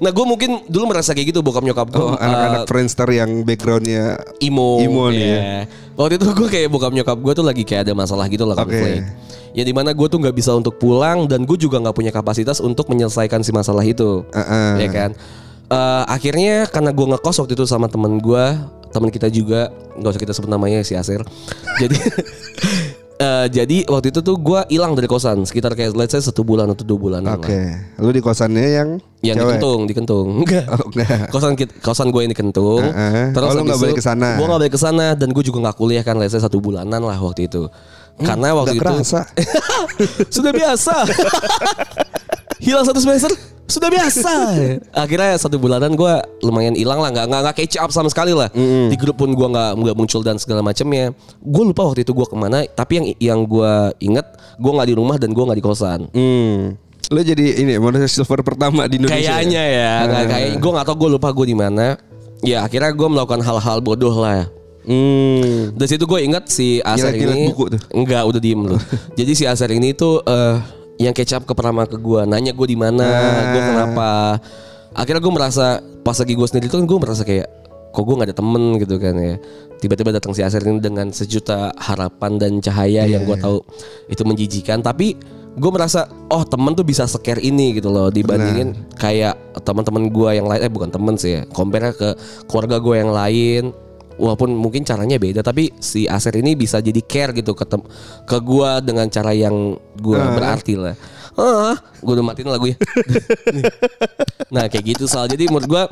Nah 0.00 0.08
gue 0.08 0.24
mungkin 0.24 0.64
dulu 0.72 0.88
merasa 0.88 1.12
kayak 1.12 1.36
gitu 1.36 1.44
bokap 1.44 1.68
nyokap 1.68 1.92
gue. 1.92 2.00
Oh, 2.00 2.16
anak-anak 2.16 2.64
Friendster 2.64 3.08
yang 3.12 3.44
backgroundnya 3.44 4.24
imo. 4.40 4.80
Imo 4.80 5.12
nih 5.12 5.20
Iya. 5.20 5.36
ya. 5.36 5.60
Waktu 5.98 6.14
itu 6.16 6.30
gue 6.32 6.48
kayak 6.48 6.68
bokap 6.72 6.92
nyokap 6.96 7.18
gue 7.18 7.32
tuh 7.36 7.44
lagi 7.44 7.62
kayak 7.66 7.90
ada 7.90 7.92
masalah 7.92 8.27
gitu 8.28 8.44
lah 8.46 8.54
konflik. 8.54 9.04
Ya 9.56 9.64
di 9.64 9.72
mana 9.72 9.90
gue 9.96 10.06
tuh 10.06 10.20
nggak 10.20 10.36
bisa 10.36 10.54
untuk 10.54 10.76
pulang 10.78 11.26
dan 11.26 11.42
gue 11.42 11.56
juga 11.58 11.80
nggak 11.82 11.96
punya 11.96 12.12
kapasitas 12.12 12.60
untuk 12.62 12.86
menyelesaikan 12.92 13.42
si 13.42 13.50
masalah 13.50 13.82
itu. 13.82 14.22
Uh-uh. 14.30 14.78
Ya 14.78 14.88
kan. 14.92 15.10
Eh, 15.68 16.04
akhirnya 16.08 16.64
karena 16.64 16.96
gue 16.96 17.06
ngekos 17.12 17.44
waktu 17.44 17.52
itu 17.52 17.68
sama 17.68 17.92
temen 17.92 18.16
gue, 18.16 18.44
temen 18.88 19.08
kita 19.12 19.28
juga 19.28 19.68
nggak 20.00 20.16
usah 20.16 20.22
kita 20.24 20.32
sebut 20.32 20.48
namanya 20.48 20.80
si 20.80 20.96
Asir. 20.96 21.20
jadi 21.82 21.96
eh, 23.20 23.46
jadi 23.52 23.76
waktu 23.84 24.08
itu 24.08 24.24
tuh 24.24 24.40
gue 24.40 24.60
hilang 24.72 24.96
dari 24.96 25.04
kosan 25.04 25.44
sekitar 25.44 25.76
kayak 25.76 25.92
let's 25.92 26.16
say 26.16 26.24
satu 26.24 26.40
bulan 26.40 26.72
atau 26.72 26.88
dua 26.88 26.96
bulan. 26.96 27.20
Oke. 27.36 27.76
Lu 28.00 28.08
di 28.08 28.24
kosannya 28.24 28.64
yang 28.64 28.88
Yang 29.20 29.36
di 29.36 29.40
cewek? 29.44 29.52
Kentung, 29.58 29.80
di 29.84 29.92
Kentung. 29.92 30.26
Enggak. 30.40 30.64
Oh, 30.72 30.86
enggak. 30.88 31.28
Kosan 31.28 31.52
kosan 31.84 32.08
gue 32.16 32.22
ini 32.24 32.32
Kentung. 32.32 32.80
Heeh. 32.80 33.36
Terus 33.36 33.48
Oh, 33.52 33.60
lu 33.60 33.68
nggak 33.68 33.80
balik 33.82 33.96
ke 34.00 34.04
sana? 34.06 34.40
Gue 34.40 34.46
nggak 34.48 34.60
balik 34.64 34.74
ke 34.78 34.80
sana 34.80 35.06
dan 35.18 35.28
gue 35.36 35.44
juga 35.44 35.58
nggak 35.68 35.76
kuliah 35.76 36.00
kan, 36.00 36.16
let's 36.16 36.32
say 36.32 36.40
satu 36.40 36.64
bulanan 36.64 37.04
lah 37.04 37.18
waktu 37.20 37.44
itu. 37.44 37.68
Karena 38.18 38.54
waktu 38.54 38.74
Hmm, 38.74 38.78
itu 38.78 38.84
kerasa. 38.84 39.20
sudah 40.36 40.52
biasa. 40.52 40.94
hilang 42.64 42.84
satu 42.84 42.98
semester 42.98 43.30
sudah 43.68 43.92
biasa. 43.92 44.32
Akhirnya 44.96 45.36
satu 45.36 45.60
bulanan 45.60 45.92
gue 45.92 46.12
lumayan 46.40 46.72
hilang 46.72 47.04
lah, 47.04 47.12
nggak 47.12 47.26
nggak 47.28 47.54
catch 47.54 47.76
up 47.76 47.92
sama 47.92 48.08
sekali 48.08 48.32
lah. 48.32 48.48
Di 48.88 48.96
grup 48.96 49.20
pun 49.20 49.28
gue 49.30 49.44
nggak 49.44 49.70
nggak 49.76 49.96
muncul 49.96 50.24
dan 50.24 50.40
segala 50.40 50.64
macamnya. 50.64 51.12
Gue 51.38 51.64
lupa 51.68 51.84
waktu 51.84 52.02
itu 52.02 52.16
gue 52.16 52.24
ke 52.24 52.32
mana. 52.32 52.64
Tapi 52.64 52.92
yang 52.96 53.06
yang 53.20 53.40
gue 53.44 53.72
inget, 54.00 54.24
gue 54.56 54.70
nggak 54.72 54.88
di 54.88 54.94
rumah 54.96 55.16
dan 55.20 55.36
gue 55.36 55.44
nggak 55.44 55.58
di 55.60 55.64
kosan. 55.64 56.08
Hmm. 56.10 56.80
Lu 57.08 57.20
jadi 57.20 57.60
ini 57.60 57.76
manusia 57.76 58.08
silver 58.08 58.40
pertama 58.40 58.88
di 58.88 59.00
Indonesia. 59.00 59.36
Kayaknya 59.36 59.64
ya, 59.64 59.92
kayak 60.28 60.50
gue 60.60 60.70
nggak 60.72 60.86
tau 60.88 60.96
gue 60.96 61.08
lupa 61.12 61.28
gue 61.30 61.46
di 61.52 61.56
mana. 61.56 61.96
Ya 62.40 62.64
akhirnya 62.64 62.88
gue 62.90 63.08
melakukan 63.08 63.44
hal-hal 63.44 63.78
bodoh 63.84 64.16
lah. 64.16 64.48
Hmm. 64.88 65.76
Dari 65.76 65.88
situ 65.90 66.02
gue 66.02 66.20
ingat 66.24 66.48
si 66.48 66.80
Nyilet-nyilet 66.80 67.36
ini 67.36 67.48
buku 67.52 67.64
tuh. 67.76 67.80
Enggak 67.92 68.24
udah 68.24 68.40
diem 68.40 68.56
lu 68.58 68.80
Jadi 69.20 69.32
si 69.32 69.44
Aser 69.44 69.68
ini 69.68 69.92
tuh 69.92 70.24
eh, 70.24 70.56
Yang 70.96 71.14
kecap 71.20 71.44
ke 71.44 71.52
pertama 71.52 71.84
ke 71.84 71.94
gue 71.94 72.24
Nanya 72.24 72.50
gue 72.50 72.64
di 72.64 72.72
mana 72.72 73.04
Ah. 73.04 73.52
Gue 73.52 73.60
kenapa 73.62 74.08
Akhirnya 74.96 75.20
gue 75.20 75.28
merasa 75.30 75.66
Pas 76.00 76.16
lagi 76.16 76.32
gue 76.32 76.46
sendiri 76.46 76.66
tuh 76.66 76.80
kan 76.80 76.88
gue 76.88 76.98
merasa 76.98 77.20
kayak 77.20 77.52
Kok 77.88 78.00
gue 78.00 78.14
gak 78.16 78.28
ada 78.32 78.36
temen 78.36 78.62
gitu 78.76 78.96
kan 78.96 79.12
ya 79.12 79.36
Tiba-tiba 79.76 80.08
datang 80.10 80.32
si 80.32 80.40
Aser 80.40 80.64
ini 80.64 80.80
dengan 80.80 81.12
sejuta 81.12 81.68
harapan 81.76 82.40
dan 82.40 82.52
cahaya 82.58 83.04
Yang 83.04 83.22
gue 83.28 83.36
Iya. 83.36 83.44
tahu 83.44 83.58
itu 84.08 84.22
menjijikan 84.24 84.80
Tapi 84.80 85.20
gue 85.52 85.70
merasa 85.70 86.08
Oh 86.32 86.48
temen 86.48 86.72
tuh 86.72 86.82
bisa 86.82 87.04
scare 87.04 87.40
ini 87.40 87.76
gitu 87.76 87.92
loh 87.92 88.08
Dibandingin 88.08 88.88
kayak 88.96 89.36
teman-teman 89.60 90.08
gue 90.08 90.30
yang 90.32 90.48
lain 90.48 90.64
Eh 90.64 90.72
bukan 90.72 90.88
temen 90.88 91.12
sih 91.14 91.36
ya 91.36 91.42
Compare 91.46 91.92
ke 91.92 92.08
keluarga 92.48 92.80
gue 92.80 92.96
yang 92.96 93.12
lain 93.12 93.64
walaupun 94.18 94.50
mungkin 94.52 94.82
caranya 94.82 95.16
beda 95.16 95.40
tapi 95.40 95.70
si 95.78 96.04
Aser 96.10 96.34
ini 96.42 96.58
bisa 96.58 96.82
jadi 96.82 96.98
care 97.06 97.32
gitu 97.32 97.54
ke 97.54 97.64
tem- 97.64 97.86
ke 98.26 98.36
gua 98.42 98.82
dengan 98.82 99.06
cara 99.08 99.30
yang 99.32 99.78
gua 99.96 100.34
berarti 100.34 100.74
lah. 100.74 100.98
Ah, 101.38 101.78
gua 102.02 102.18
udah 102.18 102.26
matiin 102.26 102.50
lagunya. 102.50 102.74
nah, 104.54 104.66
kayak 104.66 104.98
gitu 104.98 105.06
soal. 105.06 105.30
Jadi 105.30 105.46
menurut 105.46 105.70
gua 105.70 105.82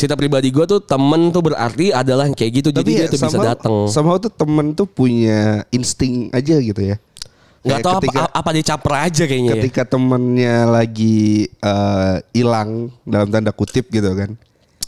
cerita 0.00 0.16
pribadi 0.16 0.48
gua 0.48 0.64
tuh 0.64 0.80
temen 0.80 1.28
tuh 1.28 1.44
berarti 1.44 1.92
adalah 1.92 2.24
kayak 2.32 2.64
gitu. 2.64 2.68
jadi 2.72 3.04
dia 3.04 3.06
tuh 3.12 3.20
bisa 3.20 3.36
datang. 3.36 3.84
Somehow 3.92 4.16
tuh 4.16 4.32
temen 4.32 4.72
tuh 4.72 4.88
punya 4.88 5.68
insting 5.68 6.32
aja 6.32 6.56
gitu 6.56 6.80
ya. 6.80 6.96
Kayak 7.64 7.80
tahu 7.80 7.96
apa, 7.96 8.28
apa 8.28 8.48
dia 8.52 8.64
caper 8.76 8.92
aja 9.08 9.24
kayaknya. 9.24 9.52
ya. 9.52 9.56
ketika 9.56 9.82
temennya 9.88 10.68
lagi 10.68 11.48
eh, 11.48 12.14
hilang 12.36 12.92
dalam 13.08 13.28
tanda 13.32 13.56
kutip 13.56 13.88
gitu 13.88 14.12
kan 14.12 14.36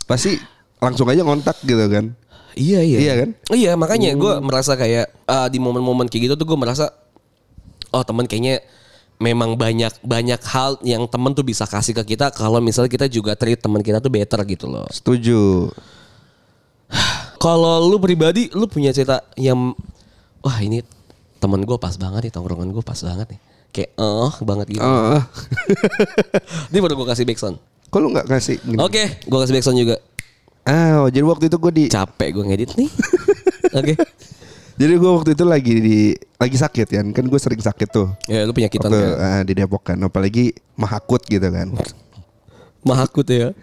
pasti 0.05 0.37
langsung 0.79 1.09
aja 1.09 1.25
ngontak 1.25 1.57
gitu 1.65 1.89
kan 1.89 2.13
Iya 2.57 2.81
iya. 2.81 2.99
Iya 2.99 3.13
kan? 3.21 3.29
Iya 3.53 3.71
makanya 3.77 4.17
gua 4.17 4.41
merasa 4.41 4.73
kayak 4.75 5.13
ah, 5.29 5.47
di 5.53 5.61
momen-momen 5.61 6.09
kayak 6.09 6.33
gitu 6.33 6.35
tuh 6.41 6.49
gue 6.49 6.59
merasa 6.59 6.89
oh 7.93 8.03
temen 8.03 8.25
kayaknya 8.25 8.65
memang 9.17 9.57
banyak 9.57 9.93
banyak 10.05 10.41
hal 10.45 10.77
yang 10.85 11.09
temen 11.09 11.33
tuh 11.33 11.45
bisa 11.45 11.65
kasih 11.65 11.97
ke 11.97 12.17
kita 12.17 12.29
kalau 12.33 12.61
misalnya 12.61 12.93
kita 12.93 13.07
juga 13.09 13.33
treat 13.33 13.57
teman 13.61 13.81
kita 13.81 14.01
tuh 14.01 14.13
better 14.13 14.41
gitu 14.45 14.69
loh. 14.69 14.85
setuju 14.93 15.73
Kalau 17.37 17.85
lu 17.85 18.01
pribadi 18.01 18.49
lu 18.57 18.65
punya 18.67 18.91
cerita 18.93 19.21
yang 19.37 19.77
wah 20.41 20.59
ini 20.61 20.81
temen 21.37 21.61
gue 21.63 21.77
pas 21.77 21.93
banget 21.97 22.29
nih 22.29 22.33
tongkrongan 22.33 22.73
gue 22.73 22.85
pas 22.85 22.97
banget 22.97 23.37
nih 23.37 23.41
kayak 23.73 23.91
eh 23.93 24.33
banget 24.41 24.67
gitu 24.73 24.85
Oh, 24.85 25.21
ini 26.73 26.79
baru 26.81 26.97
gue 26.97 27.07
kasih 27.13 27.25
backsound 27.29 27.57
kok 27.87 27.99
lu 28.03 28.09
nggak 28.13 28.27
kasih? 28.27 28.57
oke 28.81 29.03
gue 29.29 29.39
kasih 29.45 29.55
backsound 29.57 29.79
juga 29.79 29.97
oh, 30.67 31.07
jadi 31.09 31.25
waktu 31.25 31.45
itu 31.47 31.57
gue 31.57 31.73
di, 31.73 31.85
capek 31.89 32.29
gue 32.35 32.45
ngedit 32.47 32.71
nih 32.75 32.91
oke 33.79 33.95
jadi 34.77 34.93
gue 34.93 35.11
waktu 35.11 35.33
itu 35.33 35.45
lagi 35.49 35.75
di, 35.81 35.99
lagi 36.37 36.57
sakit 36.61 36.87
kan, 36.93 37.07
kan 37.17 37.25
gue 37.25 37.41
sering 37.41 37.57
sakit 37.57 37.89
tuh. 37.89 38.13
ya 38.29 38.45
lu 38.45 38.53
penyakitan 38.53 38.93
Waktu, 38.93 39.01
kan 39.01 39.17
ah, 39.25 39.41
di 39.41 39.53
Depok 39.57 39.83
kan, 39.83 39.97
apalagi 39.99 40.53
mahakut 40.77 41.25
gitu 41.25 41.49
kan. 41.49 41.73
mahakut 42.85 43.25
ya 43.25 43.57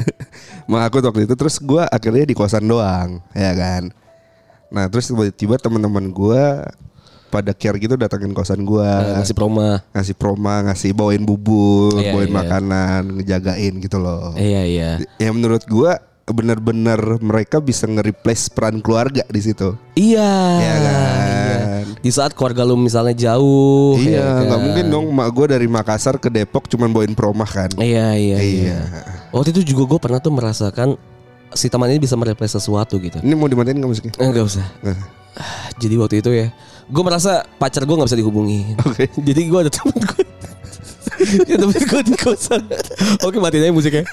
mahakut 0.70 1.02
waktu 1.02 1.26
itu, 1.26 1.34
terus 1.34 1.58
gue 1.58 1.82
akhirnya 1.82 2.24
di 2.24 2.32
kosan 2.32 2.64
doang, 2.64 3.18
ya 3.34 3.52
kan. 3.52 3.90
Nah 4.70 4.86
terus 4.86 5.10
tiba-tiba 5.10 5.58
teman-teman 5.58 6.08
gue 6.08 6.44
pada 7.26 7.52
care 7.52 7.76
gitu 7.82 7.98
datangin 7.98 8.30
kosan 8.30 8.62
gue. 8.62 8.86
ngasih 9.18 9.34
proma 9.34 9.82
ngasih 9.90 10.14
proma, 10.14 10.62
ngasih 10.70 10.94
bawain 10.94 11.26
bubur, 11.26 11.98
Iya, 11.98 12.14
bawain 12.14 12.30
iya. 12.30 12.38
makanan, 12.38 13.02
ngejagain 13.18 13.74
gitu 13.82 13.98
loh. 13.98 14.38
iya 14.38 14.62
iya 14.62 14.90
Ya 15.18 15.30
menurut 15.34 15.66
gua 15.66 15.98
benar-benar 16.28 17.18
mereka 17.18 17.58
bisa 17.58 17.84
nge-replace 17.90 18.52
peran 18.54 18.78
keluarga 18.78 19.26
di 19.26 19.40
situ. 19.42 19.74
Iya. 19.98 20.32
Iya 20.58 20.74
kan? 20.78 21.18
Iya. 21.26 21.58
Di 22.02 22.10
saat 22.10 22.34
keluarga 22.34 22.62
lu 22.66 22.78
misalnya 22.78 23.14
jauh. 23.14 23.98
ya 23.98 24.06
iya, 24.06 24.26
kan? 24.26 24.42
nggak 24.50 24.60
mungkin 24.62 24.84
dong 24.90 25.06
mak 25.10 25.28
gua 25.34 25.46
dari 25.54 25.66
Makassar 25.66 26.18
ke 26.18 26.30
Depok 26.30 26.66
cuman 26.70 26.90
bawain 26.94 27.14
promah 27.14 27.46
kan. 27.46 27.70
Iya 27.78 28.14
iya 28.14 28.38
iya. 28.38 28.78
Iya. 28.78 28.80
Waktu 29.34 29.54
itu 29.54 29.74
juga 29.74 29.96
gue 29.96 29.98
pernah 30.02 30.18
tuh 30.22 30.34
merasakan 30.34 30.94
si 31.52 31.68
teman 31.68 31.88
ini 31.90 32.00
bisa 32.00 32.14
mereplace 32.16 32.56
sesuatu 32.58 32.96
gitu. 33.02 33.18
Ini 33.20 33.34
mau 33.34 33.48
dimatiin 33.50 33.76
nggak 33.78 33.90
musiknya? 33.90 34.12
Eh, 34.18 34.26
Enggak 34.28 34.44
usah. 34.46 34.66
Nggak. 34.82 34.98
Jadi 35.80 35.94
waktu 35.96 36.14
itu 36.20 36.30
ya, 36.36 36.46
gue 36.86 37.02
merasa 37.02 37.42
pacar 37.56 37.88
gue 37.88 37.94
nggak 37.96 38.08
bisa 38.08 38.18
dihubungi. 38.20 38.76
Oke. 38.84 39.08
Jadi 39.28 39.40
gue 39.48 39.58
ada 39.58 39.72
temen 39.72 39.96
gue. 39.96 40.24
ya 41.48 41.56
temen 41.62 41.80
gue 41.82 42.00
di 42.04 42.14
kosan. 42.20 42.62
Oke 43.24 43.36
matiin 43.40 43.68
aja 43.68 43.74
musiknya. 43.74 44.04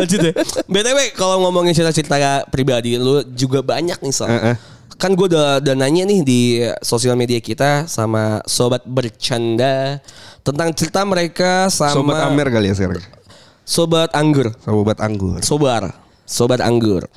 Lanjut 0.00 0.18
ya. 0.20 0.32
BTW 0.64 0.98
kalau 1.12 1.44
ngomongin 1.44 1.70
cerita-cerita 1.70 2.16
pribadi 2.48 2.96
lu 2.96 3.20
juga 3.30 3.60
banyak 3.60 4.00
nih 4.00 4.12
soal. 4.12 4.32
Heeh. 4.32 4.56
Kan 4.96 5.16
gue 5.16 5.32
udah, 5.32 5.60
udah 5.60 5.74
nanya 5.74 6.04
nih 6.04 6.20
di 6.20 6.40
sosial 6.80 7.16
media 7.16 7.40
kita 7.40 7.88
sama 7.88 8.44
sobat 8.44 8.84
bercanda 8.84 9.96
tentang 10.40 10.72
cerita 10.72 11.04
mereka 11.04 11.68
sama 11.68 11.96
Sobat 11.96 12.20
Amer 12.26 12.48
kali 12.48 12.68
ya 12.68 12.76
sekarang. 12.76 13.00
sobat 13.64 14.10
anggur, 14.12 14.52
Sobat 14.60 14.98
Anggur. 15.00 15.38
sobar, 15.40 15.82
sobat 16.26 16.60
anggur. 16.60 17.08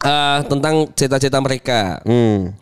Eh, 0.00 0.38
tentang 0.48 0.88
cerita-cerita 0.94 1.40
mereka. 1.40 2.00
Hmm. 2.08 2.56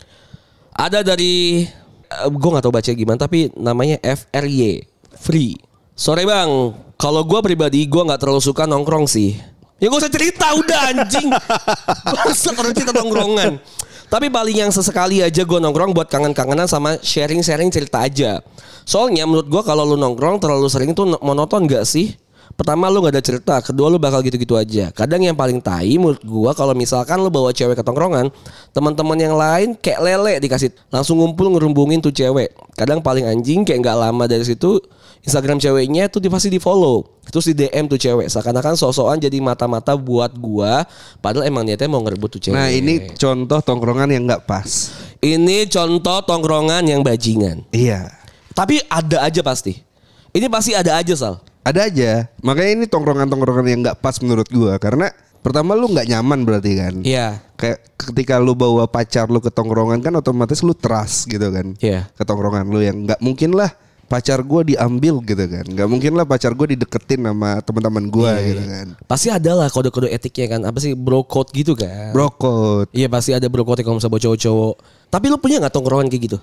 Ada 0.75 1.07
dari 1.07 1.63
gue 2.11 2.51
nggak 2.51 2.65
tahu 2.65 2.75
baca 2.75 2.91
gimana 2.91 3.19
tapi 3.21 3.55
namanya 3.55 4.01
FRY 4.03 4.83
Free. 5.15 5.55
Sorry 5.95 6.27
bang, 6.27 6.75
kalau 6.99 7.23
gue 7.23 7.39
pribadi 7.47 7.87
gue 7.87 8.03
nggak 8.03 8.19
terlalu 8.19 8.43
suka 8.43 8.67
nongkrong 8.67 9.07
sih. 9.07 9.39
Ya 9.79 9.87
gak 9.87 10.03
usah 10.03 10.11
cerita 10.11 10.51
udah 10.51 10.81
anjing. 10.91 11.31
Masa 12.19 12.51
kalau 12.51 12.75
cerita 12.75 12.91
nongkrongan. 12.91 13.63
Tapi 14.11 14.27
paling 14.27 14.67
yang 14.67 14.71
sesekali 14.75 15.23
aja 15.23 15.47
gue 15.47 15.59
nongkrong 15.63 15.95
buat 15.95 16.11
kangen-kangenan 16.11 16.67
sama 16.67 16.99
sharing-sharing 16.99 17.71
cerita 17.71 18.03
aja. 18.03 18.43
Soalnya 18.83 19.23
menurut 19.31 19.47
gue 19.47 19.63
kalau 19.63 19.87
lu 19.87 19.95
nongkrong 19.95 20.43
terlalu 20.43 20.67
sering 20.67 20.91
tuh 20.99 21.15
monoton 21.23 21.71
gak 21.71 21.87
sih? 21.87 22.19
Pertama 22.59 22.91
lu 22.91 23.07
gak 23.07 23.15
ada 23.15 23.23
cerita, 23.23 23.55
kedua 23.63 23.87
lu 23.87 24.03
bakal 24.03 24.19
gitu-gitu 24.19 24.59
aja. 24.59 24.91
Kadang 24.91 25.23
yang 25.23 25.39
paling 25.39 25.63
tai 25.63 25.95
menurut 25.95 26.19
gua 26.27 26.51
kalau 26.59 26.75
misalkan 26.75 27.23
lu 27.23 27.31
bawa 27.31 27.55
cewek 27.55 27.79
ke 27.79 27.87
tongkrongan, 27.87 28.35
teman-teman 28.75 29.15
yang 29.15 29.39
lain 29.39 29.79
kayak 29.79 30.03
lele 30.03 30.43
dikasih 30.43 30.75
langsung 30.91 31.23
ngumpul 31.23 31.55
ngerumbungin 31.55 32.03
tuh 32.03 32.11
cewek. 32.11 32.51
Kadang 32.75 32.99
paling 32.99 33.31
anjing 33.31 33.63
kayak 33.63 33.87
nggak 33.87 33.99
lama 34.03 34.27
dari 34.27 34.43
situ 34.43 34.83
Instagram 35.23 35.59
ceweknya 35.59 36.07
tuh 36.07 36.19
di- 36.19 36.31
pasti 36.31 36.49
di 36.49 36.57
follow, 36.57 37.21
terus 37.27 37.51
di 37.51 37.55
DM 37.55 37.87
tuh 37.87 37.97
cewek. 37.97 38.27
Seakan-akan 38.27 38.75
sok-sokan 38.75 39.19
jadi 39.19 39.39
mata-mata 39.39 39.93
buat 39.95 40.33
gua, 40.35 40.87
padahal 41.19 41.47
emang 41.47 41.67
niatnya 41.67 41.87
mau 41.87 42.01
ngerebut 42.01 42.39
tuh 42.39 42.41
cewek. 42.49 42.57
Nah 42.57 42.69
ini 42.71 43.11
contoh 43.15 43.59
tongkrongan 43.59 44.09
yang 44.09 44.25
nggak 44.25 44.47
pas. 44.47 44.95
ini 45.19 45.67
contoh 45.67 46.23
tongkrongan 46.23 46.87
yang 46.87 47.03
bajingan. 47.03 47.67
Iya. 47.75 48.07
Tapi 48.55 48.79
ada 48.87 49.27
aja 49.27 49.43
pasti. 49.43 49.83
Ini 50.31 50.47
pasti 50.47 50.75
ada 50.75 50.95
aja 50.95 51.15
sal. 51.15 51.43
Ada 51.67 51.91
aja. 51.91 52.31
Makanya 52.41 52.71
ini 52.79 52.87
tongkrongan-tongkrongan 52.87 53.67
yang 53.67 53.81
nggak 53.83 53.99
pas 53.99 54.15
menurut 54.23 54.47
gua 54.49 54.79
karena 54.79 55.11
pertama 55.39 55.75
lu 55.75 55.91
nggak 55.91 56.07
nyaman 56.07 56.47
berarti 56.47 56.73
kan. 56.79 56.95
Iya. 57.03 57.43
Kayak 57.59 57.79
ketika 57.99 58.39
lu 58.39 58.55
bawa 58.55 58.87
pacar 58.87 59.27
lu 59.27 59.43
ke 59.43 59.51
tongkrongan 59.51 59.99
kan 59.99 60.15
otomatis 60.15 60.63
lu 60.63 60.71
trust 60.73 61.27
gitu 61.27 61.51
kan. 61.51 61.75
Iya. 61.83 62.07
Ke 62.15 62.23
tongkrongan 62.23 62.71
lu 62.71 62.79
yang 62.79 63.03
nggak 63.03 63.19
mungkin 63.19 63.59
lah 63.59 63.75
pacar 64.09 64.41
gua 64.41 64.65
diambil 64.65 65.21
gitu 65.23 65.45
kan. 65.45 65.65
Nggak 65.69 65.89
mungkin 65.89 66.13
lah 66.17 66.25
pacar 66.25 66.57
gua 66.57 66.67
dideketin 66.73 67.21
sama 67.23 67.61
teman-teman 67.61 68.05
gua 68.09 68.35
Iya, 68.41 68.45
gitu 68.51 68.63
iya. 68.65 68.73
kan. 68.73 68.87
Pasti 69.05 69.29
ada 69.29 69.53
lah 69.53 69.69
kode-kode 69.69 70.09
etiknya 70.09 70.57
kan. 70.57 70.61
Apa 70.65 70.81
sih 70.81 70.97
bro 70.97 71.23
code 71.23 71.53
gitu 71.53 71.77
kan? 71.77 72.17
Brokot. 72.17 72.89
Iya 72.97 73.07
pasti 73.13 73.37
ada 73.37 73.47
bro 73.47 73.63
code 73.69 73.85
kalau 73.85 74.01
misalnya 74.01 74.19
cowok-cowok. 74.25 74.75
Tapi 75.13 75.25
lu 75.29 75.37
punya 75.37 75.61
nggak 75.61 75.75
tongkrongan 75.77 76.09
kayak 76.09 76.23
gitu? 76.33 76.39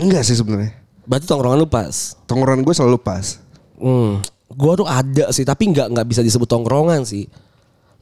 Enggak 0.00 0.24
sih 0.24 0.34
sebenarnya. 0.34 0.72
Berarti 1.04 1.26
tongkrongan 1.28 1.58
lu 1.60 1.68
pas. 1.68 2.16
Tongkrongan 2.24 2.64
gue 2.64 2.74
selalu 2.74 2.98
pas. 2.98 3.36
Hmm, 3.76 4.22
gua 4.48 4.72
tuh 4.78 4.88
ada 4.88 5.28
sih, 5.34 5.44
tapi 5.44 5.68
nggak 5.68 5.92
nggak 5.92 6.06
bisa 6.08 6.20
disebut 6.24 6.48
tongkrongan 6.48 7.04
sih. 7.04 7.28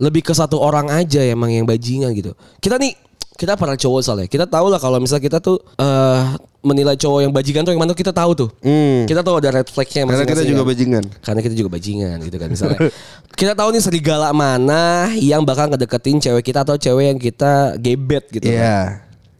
Lebih 0.01 0.25
ke 0.25 0.33
satu 0.33 0.57
orang 0.57 0.89
aja 0.89 1.21
emang 1.21 1.53
yang 1.53 1.69
bajingan 1.69 2.15
gitu. 2.17 2.33
Kita 2.61 2.81
nih, 2.81 2.97
kita 3.41 3.57
para 3.57 3.73
cowok 3.73 4.01
soalnya. 4.05 4.29
Kita 4.29 4.45
tahu 4.45 4.69
lah 4.69 4.77
kalau 4.77 5.01
misalnya 5.01 5.25
kita 5.25 5.39
tuh 5.41 5.57
eh 5.81 6.21
menilai 6.61 6.93
cowok 6.93 7.25
yang 7.25 7.33
bajingan 7.33 7.65
tuh 7.65 7.73
yang 7.73 7.81
mana 7.81 7.97
kita 7.97 8.13
tahu 8.13 8.37
tuh. 8.37 8.49
Hmm. 8.61 9.09
Kita 9.09 9.25
tahu 9.25 9.41
ada 9.41 9.49
red 9.49 9.69
flagnya 9.73 10.05
Karena 10.05 10.29
kita 10.29 10.45
juga 10.45 10.61
kan. 10.61 10.69
bajingan. 10.69 11.05
Karena 11.25 11.41
kita 11.41 11.55
juga 11.57 11.71
bajingan 11.73 12.17
gitu 12.21 12.37
kan 12.37 12.49
misalnya. 12.53 12.79
kita 13.41 13.53
tahu 13.57 13.69
nih 13.73 13.81
serigala 13.81 14.29
mana 14.37 15.09
yang 15.17 15.41
bakal 15.41 15.73
ngedeketin 15.73 16.21
cewek 16.21 16.53
kita 16.53 16.69
atau 16.69 16.77
cewek 16.77 17.17
yang 17.17 17.19
kita 17.19 17.81
gebet 17.81 18.29
gitu. 18.29 18.45
kan. 18.45 18.61
Iya. 18.61 18.81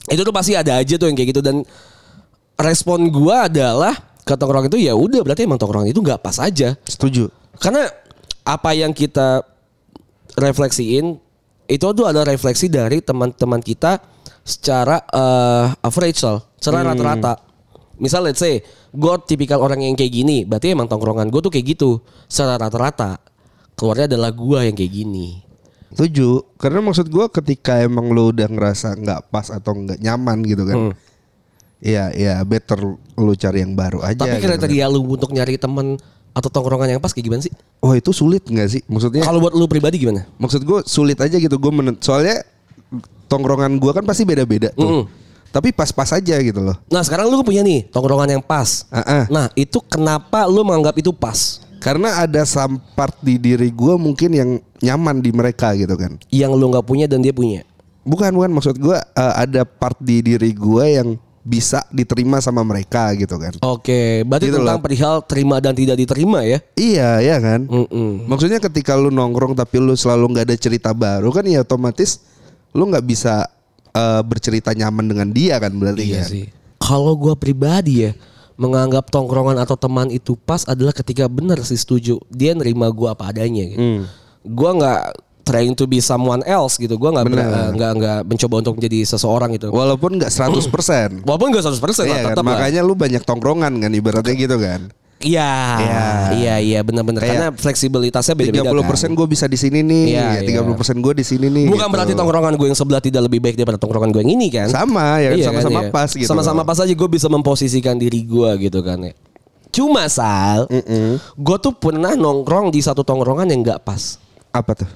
Itu 0.09 0.25
tuh 0.25 0.33
pasti 0.33 0.57
ada 0.57 0.81
aja 0.81 0.95
tuh 0.97 1.05
yang 1.13 1.17
kayak 1.21 1.37
gitu 1.37 1.45
dan 1.45 1.61
respon 2.57 3.05
gua 3.13 3.53
adalah 3.53 3.93
ke 4.25 4.33
tongkrong 4.33 4.73
itu 4.73 4.81
ya 4.81 4.97
udah 4.97 5.21
berarti 5.21 5.45
emang 5.45 5.61
tongkrong 5.61 5.93
itu 5.93 6.01
nggak 6.01 6.25
pas 6.25 6.41
aja. 6.41 6.73
Setuju. 6.89 7.29
Karena 7.61 7.85
apa 8.49 8.73
yang 8.73 8.97
kita 8.97 9.45
refleksiin 10.41 11.21
itu 11.71 11.87
tuh 11.95 12.07
ada 12.11 12.27
refleksi 12.27 12.67
dari 12.67 12.99
teman-teman 12.99 13.63
kita 13.63 14.03
secara 14.43 14.99
eh, 15.07 15.87
average 15.87 16.19
Sal. 16.19 16.43
secara 16.59 16.91
rata-rata. 16.91 17.39
Misal 18.01 18.27
let's 18.27 18.43
say 18.43 18.59
gue 18.91 19.15
tipikal 19.29 19.63
orang 19.63 19.87
yang 19.87 19.95
kayak 19.95 20.11
gini, 20.11 20.43
berarti 20.43 20.75
emang 20.75 20.91
tongkrongan 20.91 21.31
gue 21.31 21.41
tuh 21.41 21.53
kayak 21.53 21.79
gitu 21.79 22.03
secara 22.27 22.59
rata-rata. 22.59 23.23
Keluarnya 23.79 24.13
adalah 24.13 24.29
gua 24.35 24.61
yang 24.67 24.77
kayak 24.77 24.93
gini. 24.93 25.41
Setuju. 25.97 26.45
Karena 26.61 26.85
maksud 26.85 27.09
gue 27.09 27.27
ketika 27.33 27.81
emang 27.81 28.13
lu 28.13 28.29
udah 28.29 28.45
ngerasa 28.45 28.93
nggak 28.93 29.33
pas 29.33 29.49
atau 29.49 29.73
nggak 29.73 30.05
nyaman 30.05 30.39
gitu 30.45 30.63
kan. 30.69 30.77
Hmm. 30.77 30.93
Iya, 31.81 32.13
iya 32.13 32.35
better 32.45 32.77
lu 33.17 33.33
cari 33.41 33.65
yang 33.65 33.73
baru 33.73 34.05
aja. 34.05 34.21
Tapi 34.21 34.37
gitu 34.37 34.45
kan. 34.45 34.61
kriteria 34.61 34.85
lu 34.93 35.01
untuk 35.09 35.33
nyari 35.33 35.57
temen 35.57 35.97
atau 36.31 36.49
tongkrongan 36.49 36.97
yang 36.97 37.01
pas 37.03 37.11
kayak 37.11 37.27
gimana 37.27 37.43
sih? 37.43 37.53
Oh 37.83 37.93
itu 37.93 38.15
sulit 38.15 38.47
nggak 38.47 38.69
sih? 38.71 38.83
Maksudnya 38.87 39.27
Kalau 39.27 39.43
buat 39.43 39.55
lu 39.55 39.67
pribadi 39.67 39.99
gimana? 39.99 40.27
maksud 40.39 40.63
gue 40.63 40.81
sulit 40.87 41.19
aja 41.19 41.37
gitu 41.37 41.57
gue 41.59 41.73
menen 41.73 41.99
soalnya 41.99 42.47
tongkrongan 43.31 43.79
gue 43.79 43.93
kan 43.95 44.05
pasti 44.07 44.27
beda-beda 44.27 44.75
tuh. 44.75 45.03
Mm. 45.03 45.05
Tapi 45.51 45.75
pas-pas 45.75 46.07
aja 46.15 46.37
gitu 46.39 46.63
loh. 46.63 46.79
Nah 46.87 47.03
sekarang 47.03 47.27
lu 47.27 47.43
punya 47.43 47.67
nih 47.67 47.91
tongkrongan 47.91 48.39
yang 48.39 48.43
pas. 48.43 48.87
Ah, 48.91 49.03
ah. 49.03 49.25
Nah 49.27 49.47
itu 49.59 49.83
kenapa 49.83 50.47
lu 50.47 50.63
menganggap 50.63 50.95
itu 51.03 51.11
pas? 51.11 51.59
Karena 51.83 52.23
ada 52.23 52.47
some 52.47 52.79
part 52.95 53.17
di 53.19 53.41
diri 53.41 53.73
gue 53.73 53.95
mungkin 53.99 54.31
yang 54.31 54.51
nyaman 54.79 55.19
di 55.19 55.35
mereka 55.35 55.75
gitu 55.75 55.97
kan. 55.99 56.21
Yang 56.31 56.53
lu 56.55 56.71
nggak 56.71 56.87
punya 56.87 57.11
dan 57.11 57.19
dia 57.19 57.35
punya. 57.35 57.67
Bukan 58.07 58.31
bukan 58.31 58.51
maksud 58.55 58.79
gue 58.79 58.95
eh, 58.95 59.35
ada 59.35 59.67
part 59.67 59.99
di 59.99 60.23
diri 60.23 60.55
gue 60.55 60.85
yang 60.87 61.19
bisa 61.51 61.83
diterima 61.91 62.39
sama 62.39 62.63
mereka 62.63 63.11
gitu 63.13 63.35
kan. 63.35 63.51
Oke, 63.61 64.23
berarti 64.23 64.47
Gitu 64.47 64.57
tentang 64.57 64.79
loh. 64.79 64.85
perihal 64.87 65.15
terima 65.27 65.59
dan 65.59 65.75
tidak 65.75 65.99
diterima 65.99 66.47
ya? 66.47 66.63
Iya 66.73 67.11
ya 67.19 67.37
kan. 67.37 67.67
Mm-mm. 67.67 68.31
Maksudnya 68.31 68.63
ketika 68.63 68.95
lu 68.95 69.11
nongkrong 69.11 69.59
tapi 69.59 69.83
lu 69.83 69.93
selalu 69.93 70.31
nggak 70.31 70.47
ada 70.47 70.57
cerita 70.57 70.95
baru 70.95 71.27
kan 71.29 71.43
ya 71.43 71.61
otomatis 71.61 72.23
lu 72.71 72.87
nggak 72.87 73.03
bisa 73.03 73.51
eh, 73.91 74.23
bercerita 74.23 74.71
nyaman 74.71 75.11
dengan 75.11 75.29
dia 75.29 75.59
kan 75.59 75.75
berarti 75.75 76.05
Iya 76.07 76.15
kan. 76.17 76.29
sih. 76.31 76.47
Kalau 76.79 77.13
gua 77.13 77.35
pribadi 77.35 78.07
ya 78.07 78.15
menganggap 78.55 79.09
tongkrongan 79.09 79.59
atau 79.59 79.75
teman 79.75 80.07
itu 80.09 80.37
pas 80.37 80.63
adalah 80.65 80.93
ketika 80.93 81.27
benar 81.27 81.59
sih 81.61 81.75
setuju 81.75 82.21
dia 82.29 82.55
nerima 82.55 82.87
gua 82.89 83.13
apa 83.13 83.27
adanya 83.29 83.67
gitu. 83.67 83.81
Hmm. 83.81 84.01
Gua 84.47 84.71
nggak 84.73 85.01
trying 85.51 85.75
to 85.75 85.85
be 85.91 85.99
someone 85.99 86.47
else 86.47 86.79
gitu. 86.79 86.95
Gua 86.95 87.11
nggak 87.11 87.27
nggak 87.75 87.93
nggak 87.99 88.19
mencoba 88.31 88.55
untuk 88.63 88.79
menjadi 88.79 88.99
seseorang 89.03 89.51
gitu. 89.59 89.75
Walaupun 89.75 90.23
nggak 90.23 90.31
100% 90.31 91.27
Walaupun 91.27 91.47
gak 91.51 91.67
100% 91.67 91.83
lah 91.83 92.07
Iya 92.07 92.23
kan? 92.31 92.47
Makanya 92.47 92.81
lu 92.87 92.95
banyak 92.95 93.27
tongkrongan 93.27 93.83
kan 93.83 93.91
ibaratnya 93.91 94.35
gitu 94.39 94.57
kan. 94.63 94.95
Iya, 95.21 95.53
Iya. 95.77 96.05
iya, 96.33 96.55
iya, 96.65 96.81
benar-benar. 96.81 97.21
Karena 97.21 97.49
fleksibilitasnya 97.53 98.33
beda-beda. 98.33 98.73
30% 98.73 99.13
kan. 99.13 99.19
gue 99.21 99.27
bisa 99.29 99.45
di 99.45 99.59
sini 99.61 99.85
nih, 99.85 100.17
Iya, 100.17 100.41
ya, 100.41 100.65
30% 100.65 100.97
gue 101.05 101.13
di 101.13 101.25
sini 101.29 101.53
nih. 101.53 101.69
Bukan 101.69 101.77
gitu. 101.77 101.93
berarti 101.93 102.13
tongkrongan 102.17 102.57
gue 102.57 102.67
yang 102.73 102.79
sebelah 102.79 103.05
tidak 103.05 103.29
lebih 103.29 103.45
baik 103.45 103.61
daripada 103.61 103.77
tongkrongan 103.77 104.17
gue 104.17 104.25
yang 104.25 104.33
ini 104.33 104.49
kan? 104.49 104.73
Sama, 104.73 105.21
ya 105.21 105.37
kan? 105.37 105.37
Iya 105.37 105.47
sama-sama 105.53 105.81
iya. 105.85 105.93
pas 105.93 106.11
gitu. 106.17 106.25
Sama-sama 106.25 106.61
pas 106.65 106.79
aja 106.81 106.95
gue 106.97 107.09
bisa 107.13 107.29
memposisikan 107.29 108.01
diri 108.01 108.25
gue 108.25 108.51
gitu 108.65 108.81
kan 108.81 108.97
ya. 109.05 109.13
Cuma 109.71 110.09
Sal, 110.09 110.67
gue 111.37 111.57
tuh 111.61 111.73
pernah 111.77 112.17
nongkrong 112.17 112.73
di 112.73 112.81
satu 112.81 113.05
tongkrongan 113.05 113.53
yang 113.53 113.61
nggak 113.61 113.85
pas. 113.85 114.17
Apa 114.57 114.73
tuh? 114.73 114.89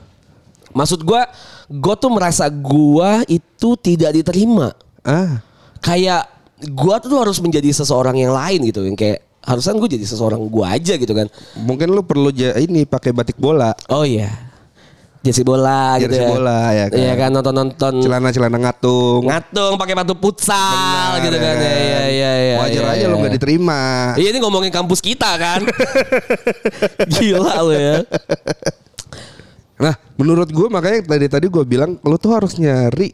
Maksud 0.74 1.00
gue, 1.00 1.22
gue 1.70 1.94
tuh 1.94 2.10
merasa 2.10 2.44
gue 2.46 3.10
itu 3.30 3.68
tidak 3.76 4.10
diterima. 4.12 4.74
Ah, 5.00 5.38
Kayak 5.78 6.26
gue 6.60 6.96
tuh 6.98 7.16
harus 7.16 7.38
menjadi 7.38 7.70
seseorang 7.72 8.16
yang 8.16 8.30
lain 8.30 8.60
gitu. 8.64 8.82
Yang 8.82 8.96
kayak 8.96 9.18
harusnya 9.40 9.72
gue 9.74 9.90
jadi 9.92 10.04
seseorang 10.04 10.40
gue 10.42 10.64
aja 10.64 10.94
gitu 10.96 11.12
kan. 11.12 11.28
mungkin 11.54 11.88
lu 11.88 12.00
perlu 12.00 12.28
ja- 12.28 12.56
ini 12.56 12.82
pakai 12.82 13.12
batik 13.12 13.36
bola, 13.36 13.70
Oh 13.86 14.02
iya. 14.02 14.50
Jersey 15.20 15.40
bola 15.40 15.96
gitu 15.96 16.12
Jersey 16.12 16.20
ya. 16.20 16.28
bola, 16.28 16.60
ya 16.70 16.84
kan. 16.88 16.98
Iya 16.98 17.12
kan 17.14 17.30
nonton-nonton 17.30 17.92
celana-celana 17.98 18.58
ngatung. 18.58 19.24
ngatung 19.24 19.72
pakai 19.76 19.94
batu 19.94 20.12
futsal 20.14 20.52
Benar, 21.16 21.24
gitu 21.24 21.36
kan. 21.38 21.54
ya 21.54 21.64
Ya, 21.64 21.72
ya, 21.72 22.00
ya, 22.04 22.32
ya, 22.36 22.56
Wajar 22.60 22.82
ya, 22.82 22.90
aja 22.90 23.00
ya. 23.00 23.08
lu 23.08 23.16
nggak 23.18 23.34
diterima. 23.34 23.80
Iya 24.16 24.28
ini 24.30 24.38
ngomongin 24.40 24.68
kampus 24.68 25.00
kita 25.00 25.30
kan. 25.34 25.64
Gila 27.14 27.54
lu 27.62 27.72
ya. 27.72 27.96
Nah, 29.84 30.00
menurut 30.16 30.48
gue 30.48 30.66
makanya 30.72 31.04
tadi 31.04 31.26
tadi 31.28 31.46
gue 31.52 31.64
bilang 31.68 32.00
lu 32.00 32.16
tuh 32.16 32.32
harus 32.32 32.56
nyari 32.56 33.12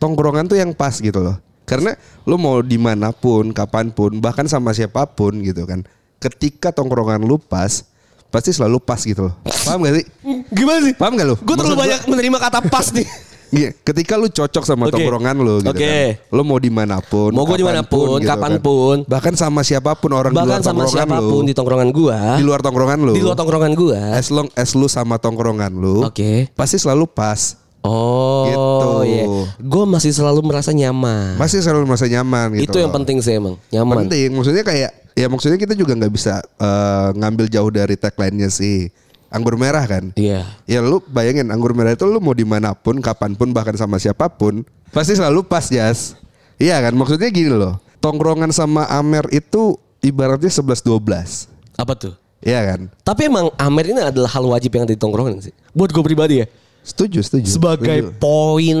tongkrongan 0.00 0.48
tuh 0.48 0.56
yang 0.56 0.72
pas 0.72 0.96
gitu 0.96 1.20
loh. 1.20 1.36
Karena 1.68 1.92
lu 2.24 2.40
mau 2.40 2.64
di 2.64 2.80
mana 2.80 3.12
pun, 3.12 3.52
kapan 3.52 3.92
pun, 3.92 4.16
bahkan 4.16 4.48
sama 4.48 4.72
siapa 4.72 5.04
pun 5.04 5.36
gitu 5.44 5.68
kan. 5.68 5.84
Ketika 6.16 6.72
tongkrongan 6.72 7.20
lu 7.20 7.36
pas, 7.36 7.84
pasti 8.32 8.56
selalu 8.56 8.80
pas 8.80 9.04
gitu 9.04 9.28
loh. 9.28 9.34
Paham 9.44 9.84
gak 9.84 10.00
sih? 10.00 10.06
Gimana 10.48 10.80
sih? 10.80 10.94
Paham 10.96 11.12
gak 11.20 11.28
lu? 11.28 11.36
Gue 11.44 11.56
terlalu 11.60 11.76
banyak 11.84 12.00
menerima 12.08 12.38
kata 12.40 12.58
pas 12.72 12.88
nih. 12.96 13.04
Iya, 13.52 13.68
ketika 13.76 14.16
lu 14.16 14.26
cocok 14.26 14.64
sama 14.64 14.88
Oke. 14.88 14.96
tongkrongan 14.96 15.36
lu 15.36 15.60
gitu 15.60 15.76
Oke. 15.76 15.84
kan. 15.84 16.32
Lu 16.32 16.40
mau 16.40 16.56
di 16.56 16.72
mana 16.72 16.98
pun, 16.98 17.30
Mau 17.30 17.44
gua 17.44 17.54
di 17.54 17.62
mana 17.62 17.84
pun, 17.84 18.16
gitu 18.16 18.24
kapan 18.24 18.56
pun. 18.58 18.96
kan. 18.98 19.12
Bahkan 19.12 19.34
sama 19.36 19.60
siapa 19.60 19.92
pun 19.92 20.08
orang 20.10 20.32
di 20.32 20.40
luar 20.40 20.48
Bahkan 20.48 20.62
sama 20.62 20.82
tongkrongan 20.82 21.04
siapa 21.04 21.16
pun 21.20 21.36
lu. 21.36 21.44
di 21.44 21.52
tongkrongan 21.52 21.88
gua. 21.90 22.18
di 22.34 22.42
luar 22.42 22.60
tongkrongan 22.60 22.98
lu. 22.98 23.12
Di 23.12 23.20
luar 23.20 23.36
tongkrongan 23.36 23.72
gua. 23.74 24.00
As 24.16 24.32
long 24.32 24.48
as 24.54 24.72
lu 24.72 24.88
sama 24.88 25.20
tongkrongan 25.20 25.68
lu, 25.70 26.00
Oke. 26.02 26.48
pasti 26.52 26.80
selalu 26.80 27.04
pas. 27.06 27.60
Oh, 27.82 28.46
Gitu. 28.46 28.88
iya. 29.10 29.24
Gue 29.58 29.84
masih 29.84 30.14
selalu 30.14 30.38
merasa 30.40 30.70
nyaman. 30.70 31.34
Masih 31.34 31.60
selalu 31.60 31.84
merasa 31.84 32.06
nyaman 32.06 32.54
gitu. 32.54 32.70
Itu 32.70 32.76
yang 32.78 32.88
loh. 32.88 32.96
penting 32.96 33.18
sih 33.18 33.34
emang, 33.34 33.58
nyaman. 33.68 34.06
Penting, 34.06 34.30
maksudnya 34.32 34.62
kayak 34.62 34.90
ya 35.12 35.26
maksudnya 35.26 35.58
kita 35.58 35.74
juga 35.74 35.92
nggak 35.92 36.08
bisa 36.08 36.40
eh, 36.40 37.08
ngambil 37.12 37.50
jauh 37.50 37.68
dari 37.68 37.98
tagline-nya 37.98 38.48
sih. 38.48 38.86
Anggur 39.32 39.56
merah 39.56 39.84
kan? 39.88 40.12
Iya. 40.12 40.44
Ya 40.68 40.84
lu 40.84 41.00
bayangin 41.08 41.48
anggur 41.48 41.72
merah 41.72 41.96
itu 41.96 42.04
lu 42.04 42.20
mau 42.20 42.36
di 42.36 42.44
mana 42.44 42.76
pun, 42.76 43.00
kapan 43.00 43.32
pun, 43.32 43.50
bahkan 43.56 43.72
sama 43.74 43.96
siapa 43.96 44.28
pun, 44.28 44.60
pasti 44.92 45.16
selalu 45.16 45.42
pas 45.48 45.66
jas. 45.72 46.14
Iya 46.60 46.78
kan? 46.84 46.92
Maksudnya 46.92 47.32
gini 47.32 47.48
loh. 47.48 47.80
Tongkrongan 48.04 48.52
sama 48.52 48.84
Amer 48.92 49.24
itu 49.32 49.80
ibaratnya 50.04 50.52
11-12. 50.52 51.48
Apa 51.80 51.96
tuh? 51.96 52.14
Iya 52.42 52.60
kan? 52.74 52.80
Tapi 53.00 53.30
emang 53.30 53.48
Amer 53.56 53.94
ini 53.94 54.02
adalah 54.02 54.28
hal 54.28 54.44
wajib 54.44 54.74
yang 54.74 54.84
ada 54.84 54.92
di 54.92 55.00
tongkrongan 55.00 55.38
sih. 55.40 55.54
Buat 55.72 55.94
gue 55.94 56.02
pribadi 56.04 56.34
ya. 56.42 56.46
Setuju, 56.82 57.22
setuju. 57.22 57.46
Sebagai 57.46 57.98
Setuju. 58.10 58.18
poin 58.18 58.78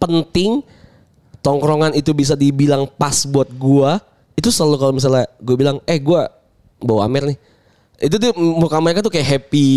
penting 0.00 0.64
tongkrongan 1.44 1.92
itu 1.92 2.10
bisa 2.16 2.32
dibilang 2.32 2.88
pas 2.88 3.28
buat 3.28 3.50
gua 3.52 4.00
itu 4.32 4.48
selalu 4.48 4.76
kalau 4.80 4.92
misalnya 4.96 5.28
gue 5.38 5.56
bilang 5.58 5.76
eh 5.84 6.00
gua 6.00 6.32
bawa 6.80 7.04
Amer 7.06 7.34
nih 7.34 7.38
itu 8.02 8.18
tuh 8.18 8.34
muka 8.34 8.82
mereka 8.82 8.98
tuh 8.98 9.14
kayak 9.14 9.28
happy 9.38 9.70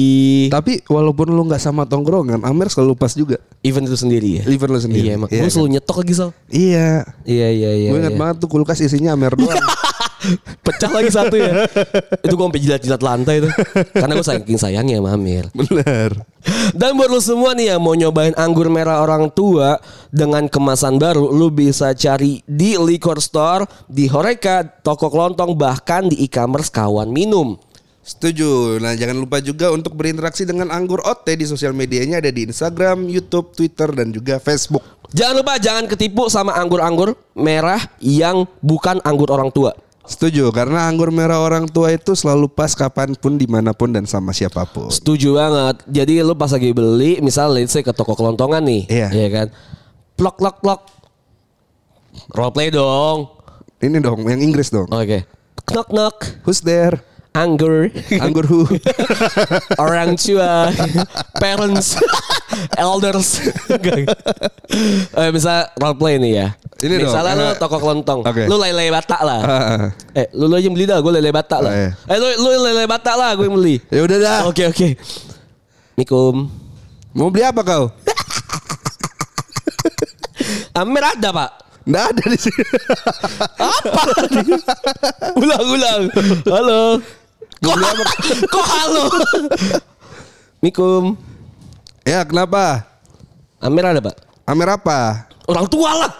Tapi 0.49 0.81
walaupun 0.89 1.29
lu 1.29 1.45
nggak 1.45 1.61
sama 1.61 1.85
tongkrongan, 1.85 2.41
Amer 2.41 2.73
selalu 2.73 2.97
pas 2.97 3.13
juga. 3.13 3.37
event 3.61 3.85
itu 3.85 3.97
sendiri 3.97 4.41
ya 4.41 4.43
Event 4.49 4.71
lu 4.73 4.79
sendiri. 4.81 5.05
iya 5.05 5.11
emang 5.13 5.29
Iya 5.29 5.39
gue 5.39 5.45
kan? 5.45 5.53
selalu 5.53 5.69
nyetok 5.77 5.97
lagi 6.01 6.13
Sal 6.17 6.29
Iya. 6.49 6.89
iya 7.21 7.47
iya 7.53 7.71
iya, 7.77 7.89
gue 7.93 7.99
ingat 8.01 8.13
iya. 8.13 8.21
banget 8.21 8.35
tuh 8.41 8.49
kulkas 8.49 8.81
isinya 8.81 9.13
Amer 9.13 9.37
doang. 9.37 9.53
pecah 10.65 10.89
lagi 10.89 11.11
satu 11.13 11.37
ya 11.37 11.69
itu 12.21 12.33
gue 12.33 12.45
sampai 12.45 12.61
jilat-jilat 12.61 13.01
lantai 13.01 13.35
tuh 13.45 13.51
karena 13.93 14.13
gue 14.17 14.25
saking 14.25 14.57
sayangnya 14.57 14.97
sama 14.97 15.13
Amir 15.13 15.45
Bener. 15.53 16.11
Dan 16.77 16.93
buat 16.93 17.09
lu 17.09 17.17
semua 17.17 17.57
nih 17.57 17.73
yang 17.73 17.81
mau 17.81 17.97
nyobain 17.97 18.33
anggur 18.37 18.69
merah 18.69 19.01
orang 19.01 19.33
tua 19.33 19.81
dengan 20.13 20.45
kemasan 20.45 21.01
baru, 21.01 21.33
lu 21.33 21.49
bisa 21.49 21.89
cari 21.97 22.45
di 22.45 22.77
liquor 22.77 23.17
store, 23.17 23.65
di 23.89 24.05
Horeca, 24.05 24.61
toko 24.61 25.09
kelontong, 25.09 25.57
bahkan 25.57 26.05
di 26.05 26.21
e-commerce 26.21 26.69
kawan 26.69 27.09
minum. 27.09 27.57
Setuju. 28.05 28.77
Nah 28.77 28.93
jangan 28.93 29.17
lupa 29.17 29.41
juga 29.41 29.73
untuk 29.73 29.97
berinteraksi 29.97 30.45
dengan 30.45 30.69
Anggur 30.69 31.01
OT 31.01 31.33
di 31.33 31.49
sosial 31.49 31.73
medianya 31.73 32.21
ada 32.21 32.29
di 32.29 32.45
Instagram, 32.45 33.09
YouTube, 33.09 33.57
Twitter, 33.57 33.89
dan 33.89 34.13
juga 34.13 34.37
Facebook. 34.37 34.85
Jangan 35.09 35.41
lupa 35.41 35.57
jangan 35.57 35.89
ketipu 35.89 36.29
sama 36.29 36.53
anggur-anggur 36.53 37.17
merah 37.33 37.81
yang 37.97 38.45
bukan 38.61 39.01
anggur 39.01 39.33
orang 39.33 39.49
tua. 39.49 39.73
Setuju, 40.05 40.53
karena 40.53 40.85
anggur 40.85 41.09
merah 41.09 41.41
orang 41.41 41.65
tua 41.65 41.89
itu 41.89 42.13
selalu 42.13 42.45
pas 42.45 42.77
kapan 42.77 43.17
pun, 43.17 43.41
di 43.41 43.49
mana 43.49 43.73
pun, 43.73 43.89
dan 43.89 44.05
sama 44.05 44.37
siapa 44.37 44.61
pun. 44.69 44.93
Setuju 44.93 45.33
banget. 45.33 45.81
Jadi 45.89 46.21
lu 46.21 46.37
pas 46.37 46.53
lagi 46.53 46.69
beli, 46.77 47.17
misal 47.25 47.49
let's 47.57 47.73
say 47.73 47.81
ke 47.81 47.89
toko 47.89 48.13
kelontongan 48.13 48.61
nih, 48.61 48.85
Iya. 48.85 49.09
kan. 49.33 49.47
Plok 50.13 50.37
plok 50.37 50.61
plok. 50.61 50.81
Roleplay 52.37 52.69
dong. 52.69 53.33
Ini 53.81 53.97
dong, 53.97 54.29
yang 54.29 54.45
Inggris 54.45 54.69
dong. 54.69 54.85
Oke. 54.93 55.25
Knock 55.73 55.89
knock. 55.89 56.15
Who's 56.45 56.61
there? 56.61 57.01
Anggur. 57.35 57.91
Anggur 58.15 58.45
who? 58.47 58.63
orang 59.83 60.15
tua, 60.15 60.71
parents, 61.35 61.99
elders. 62.79 63.43
eh, 65.11 65.29
misal 65.29 65.67
role 65.75 65.97
play 65.99 66.15
nih 66.15 66.31
ya. 66.31 66.47
Ini 66.79 66.95
dong, 66.95 67.11
Misalnya 67.11 67.33
lu 67.35 67.43
eh, 67.43 67.55
toko 67.55 67.77
kelontong, 67.79 68.19
oke. 68.23 68.43
lu 68.47 68.55
lele 68.55 68.87
batak 68.87 69.19
lah. 69.19 69.39
Ah, 69.43 69.87
eh, 70.11 70.27
lu 70.31 70.47
lu 70.47 70.55
aja 70.55 70.63
yang 70.63 70.75
beli 70.75 70.87
dah, 70.87 70.99
gue 70.99 71.11
lele 71.11 71.31
batak 71.31 71.59
lah. 71.59 71.71
Oh, 71.71 71.75
iya. 71.75 71.89
Eh, 72.07 72.17
lu 72.19 72.27
lu 72.39 72.49
lele 72.63 72.83
batak 72.87 73.15
lah, 73.15 73.29
gue 73.35 73.45
yang 73.47 73.55
beli. 73.55 73.75
ya 73.91 74.01
udah 74.03 74.17
dah. 74.17 74.39
Oke 74.47 74.63
oke. 74.65 74.87
Mikum. 75.95 76.47
Mau 77.11 77.27
beli 77.27 77.43
apa 77.43 77.61
kau? 77.63 77.91
Amer 80.75 81.03
ada 81.05 81.29
pak. 81.31 81.51
Nggak 81.85 82.05
ada 82.11 82.23
di 82.27 82.37
sini. 82.37 82.63
Apa? 83.55 84.03
ulang 85.37 85.65
ulang. 85.69 86.01
Halo. 86.43 86.81
Kok, 87.65 87.75
kok 88.53 88.65
halo? 88.65 89.03
Mikum. 90.61 91.17
ya 92.05 92.21
kenapa? 92.21 92.85
Amer 93.57 93.89
ada 93.89 94.01
pak? 94.05 94.15
Amer 94.45 94.77
apa? 94.77 95.25
Orang 95.49 95.65
tua 95.65 96.05
lah. 96.05 96.11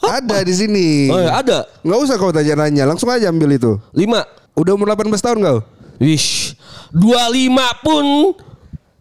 Ada 0.00 0.44
di 0.44 0.52
sini. 0.52 1.08
Oh 1.08 1.20
ya 1.20 1.40
ada. 1.40 1.64
Nggak 1.80 1.98
usah 2.04 2.16
kau 2.20 2.32
tanya-nanya, 2.32 2.84
langsung 2.84 3.08
aja 3.08 3.32
ambil 3.32 3.56
itu. 3.56 3.80
Lima. 3.96 4.24
Udah 4.52 4.76
umur 4.76 4.92
18 4.92 5.08
tahun 5.16 5.38
kau? 5.40 5.58
Wish, 6.00 6.56
25 6.92 7.84
pun 7.84 8.04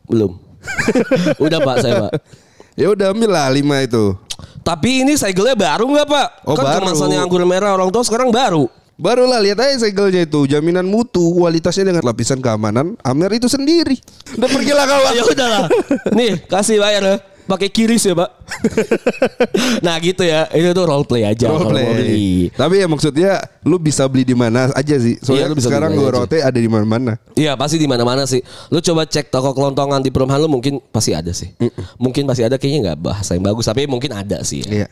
belum. 0.08 0.32
Udah 1.46 1.60
pak 1.64 1.76
saya 1.84 1.94
pak. 2.08 2.12
Ya 2.80 2.88
udah 2.92 3.12
ambil 3.12 3.32
lah 3.36 3.52
5 3.52 3.60
itu. 3.60 4.04
Tapi 4.64 5.04
ini 5.04 5.20
segelnya 5.20 5.56
baru 5.56 5.84
nggak 5.84 6.08
pak? 6.08 6.28
Oh, 6.48 6.56
kan 6.56 6.64
baru. 6.64 6.80
kemasannya 6.88 7.20
anggur 7.20 7.44
merah 7.44 7.76
orang 7.76 7.92
tua 7.92 8.08
sekarang 8.08 8.32
baru. 8.32 8.72
Baru 9.00 9.32
lah 9.32 9.40
lihat 9.40 9.56
aja 9.64 9.88
segelnya 9.88 10.28
itu 10.28 10.44
jaminan 10.44 10.84
mutu 10.84 11.24
kualitasnya 11.32 11.88
dengan 11.88 12.04
lapisan 12.04 12.44
keamanan 12.44 13.00
Amer 13.00 13.32
itu 13.32 13.48
sendiri. 13.48 13.96
Udah 14.36 14.50
pergilah 14.52 14.84
kau. 14.84 15.00
ya 15.16 15.24
udahlah. 15.24 15.64
Nih 16.12 16.44
kasih 16.52 16.84
bayar 16.84 17.04
ya. 17.08 17.18
Pakai 17.50 17.72
kiris 17.72 18.06
ya 18.06 18.14
pak. 18.14 18.30
nah 19.88 19.98
gitu 20.04 20.22
ya. 20.22 20.46
Ini 20.52 20.76
tuh 20.76 20.86
role 20.86 21.08
play 21.08 21.24
aja. 21.26 21.48
Role 21.50 21.72
play. 21.72 21.86
beli. 21.96 22.30
Tapi 22.54 22.76
ya 22.78 22.86
maksudnya 22.86 23.40
lu 23.66 23.80
bisa 23.82 24.04
beli 24.06 24.22
di 24.22 24.36
mana 24.36 24.70
aja 24.76 24.96
sih. 25.02 25.16
Iya, 25.18 25.24
Soalnya 25.26 25.48
lu 25.50 25.56
bisa 25.58 25.72
sekarang 25.72 25.98
gue 25.98 26.04
aja. 26.06 26.14
rote 26.20 26.38
ada 26.44 26.60
di 26.60 26.70
mana-mana. 26.70 27.18
Iya 27.34 27.56
pasti 27.56 27.82
di 27.82 27.88
mana-mana 27.88 28.28
sih. 28.30 28.44
Lu 28.70 28.84
coba 28.84 29.08
cek 29.08 29.32
toko 29.32 29.56
kelontongan 29.56 30.04
di 30.04 30.12
perumahan 30.14 30.44
lu 30.44 30.52
mungkin 30.52 30.78
pasti 30.92 31.16
ada 31.16 31.32
sih. 31.34 31.50
Mungkin 31.98 32.28
pasti 32.30 32.44
ada 32.46 32.60
kayaknya 32.60 32.94
nggak 32.94 33.00
bahasa 33.02 33.34
yang 33.34 33.48
bagus 33.48 33.66
tapi 33.66 33.90
mungkin 33.90 34.12
ada 34.14 34.44
sih. 34.46 34.62
Ya. 34.68 34.86
Iya. 34.86 34.88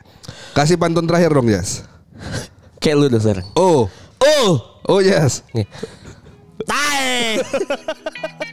Kasih 0.56 0.80
pantun 0.82 1.06
terakhir 1.06 1.30
dong, 1.36 1.52
Jas. 1.52 1.84
Kayak 2.88 3.04
lu 3.04 3.12
dong 3.12 3.20
sekarang. 3.20 3.48
Oh. 3.60 3.92
Oh, 4.24 4.80
Oh, 4.88 5.04
Jas. 5.04 5.44
nih. 5.52 5.68
Tai. 6.64 7.44